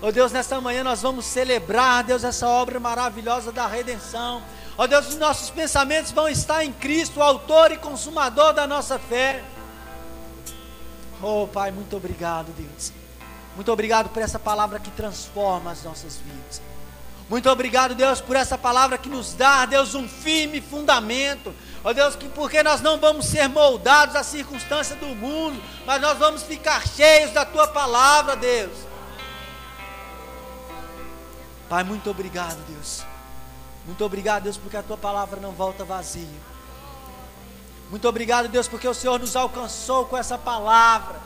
Ó 0.00 0.10
Deus, 0.10 0.32
nesta 0.32 0.58
manhã 0.62 0.82
nós 0.82 1.02
vamos 1.02 1.26
celebrar, 1.26 2.04
Deus, 2.04 2.24
essa 2.24 2.48
obra 2.48 2.80
maravilhosa 2.80 3.52
da 3.52 3.66
redenção. 3.66 4.42
Ó 4.78 4.86
Deus, 4.86 5.08
os 5.08 5.18
nossos 5.18 5.50
pensamentos 5.50 6.10
vão 6.10 6.26
estar 6.26 6.64
em 6.64 6.72
Cristo, 6.72 7.20
o 7.20 7.22
autor 7.22 7.70
e 7.70 7.76
consumador 7.76 8.54
da 8.54 8.66
nossa 8.66 8.98
fé. 8.98 9.44
Oh 11.20 11.46
Pai, 11.46 11.70
muito 11.70 11.98
obrigado, 11.98 12.50
Deus. 12.56 12.94
Muito 13.54 13.70
obrigado 13.70 14.08
por 14.08 14.22
essa 14.22 14.38
palavra 14.38 14.80
que 14.80 14.90
transforma 14.92 15.72
as 15.72 15.84
nossas 15.84 16.16
vidas. 16.16 16.62
Muito 17.28 17.50
obrigado, 17.50 17.94
Deus, 17.94 18.20
por 18.20 18.36
essa 18.36 18.56
palavra 18.56 18.96
que 18.96 19.08
nos 19.08 19.34
dá, 19.34 19.66
Deus, 19.66 19.94
um 19.94 20.08
firme 20.08 20.60
fundamento 20.60 21.54
Ó 21.84 21.92
Deus, 21.92 22.16
que 22.16 22.28
porque 22.28 22.62
nós 22.62 22.80
não 22.80 22.98
vamos 22.98 23.26
ser 23.26 23.48
moldados 23.48 24.16
à 24.16 24.22
circunstância 24.22 24.96
do 24.96 25.06
mundo, 25.06 25.62
mas 25.86 26.00
nós 26.00 26.18
vamos 26.18 26.42
ficar 26.42 26.86
cheios 26.86 27.30
da 27.30 27.44
tua 27.44 27.68
palavra, 27.68 28.36
Deus. 28.36 28.76
Pai, 31.68 31.84
muito 31.84 32.10
obrigado, 32.10 32.58
Deus. 32.66 33.04
Muito 33.86 34.04
obrigado, 34.04 34.44
Deus, 34.44 34.56
porque 34.56 34.76
a 34.76 34.82
tua 34.82 34.96
palavra 34.96 35.40
não 35.40 35.52
volta 35.52 35.84
vazia. 35.84 36.26
Muito 37.90 38.06
obrigado, 38.08 38.48
Deus, 38.48 38.66
porque 38.66 38.88
o 38.88 38.94
Senhor 38.94 39.18
nos 39.18 39.36
alcançou 39.36 40.04
com 40.04 40.16
essa 40.16 40.36
palavra. 40.36 41.20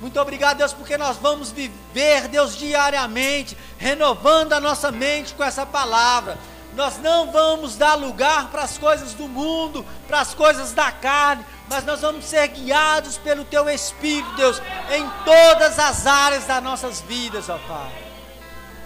Muito 0.00 0.20
obrigado, 0.20 0.58
Deus, 0.58 0.72
porque 0.72 0.98
nós 0.98 1.16
vamos 1.16 1.50
viver, 1.50 2.28
Deus, 2.28 2.56
diariamente, 2.56 3.56
renovando 3.78 4.52
a 4.52 4.60
nossa 4.60 4.92
mente 4.92 5.34
com 5.34 5.42
essa 5.42 5.64
palavra. 5.64 6.38
Nós 6.74 6.98
não 6.98 7.32
vamos 7.32 7.76
dar 7.76 7.94
lugar 7.94 8.50
para 8.50 8.62
as 8.62 8.76
coisas 8.76 9.14
do 9.14 9.26
mundo, 9.26 9.84
para 10.06 10.20
as 10.20 10.34
coisas 10.34 10.72
da 10.72 10.92
carne, 10.92 11.44
mas 11.70 11.84
nós 11.84 12.02
vamos 12.02 12.26
ser 12.26 12.46
guiados 12.48 13.16
pelo 13.16 13.46
Teu 13.46 13.68
Espírito, 13.70 14.36
Deus, 14.36 14.60
em 14.90 15.08
todas 15.24 15.78
as 15.78 16.06
áreas 16.06 16.44
das 16.44 16.62
nossas 16.62 17.00
vidas, 17.00 17.48
ó 17.48 17.58
Pai. 17.66 18.06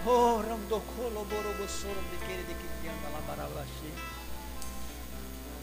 Oh, 0.05 0.41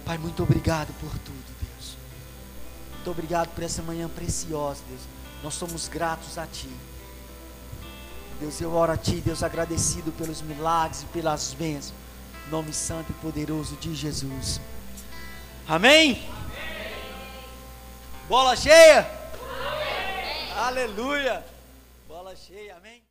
Pai, 0.04 0.18
muito 0.18 0.42
obrigado 0.42 0.92
por 1.00 1.10
tudo, 1.18 1.44
Deus. 1.60 1.96
Muito 2.94 3.10
obrigado 3.10 3.48
por 3.48 3.64
essa 3.64 3.82
manhã 3.82 4.08
preciosa, 4.08 4.82
Deus. 4.88 5.00
Nós 5.42 5.54
somos 5.54 5.88
gratos 5.88 6.38
a 6.38 6.46
Ti. 6.46 6.70
Deus, 8.40 8.60
eu 8.60 8.72
oro 8.72 8.92
a 8.92 8.96
Ti, 8.96 9.20
Deus, 9.20 9.42
agradecido 9.42 10.12
pelos 10.12 10.42
milagres 10.42 11.02
e 11.02 11.06
pelas 11.06 11.54
bênçãos. 11.54 11.94
Nome 12.50 12.72
santo 12.72 13.10
e 13.10 13.14
poderoso 13.14 13.76
de 13.76 13.94
Jesus. 13.94 14.60
Amém? 15.66 16.12
Amém. 16.12 16.28
Bola 18.28 18.56
cheia? 18.56 19.00
Amém. 19.00 20.52
Aleluia. 20.56 21.44
Bola 22.06 22.34
cheia, 22.34 22.76
amém. 22.76 23.02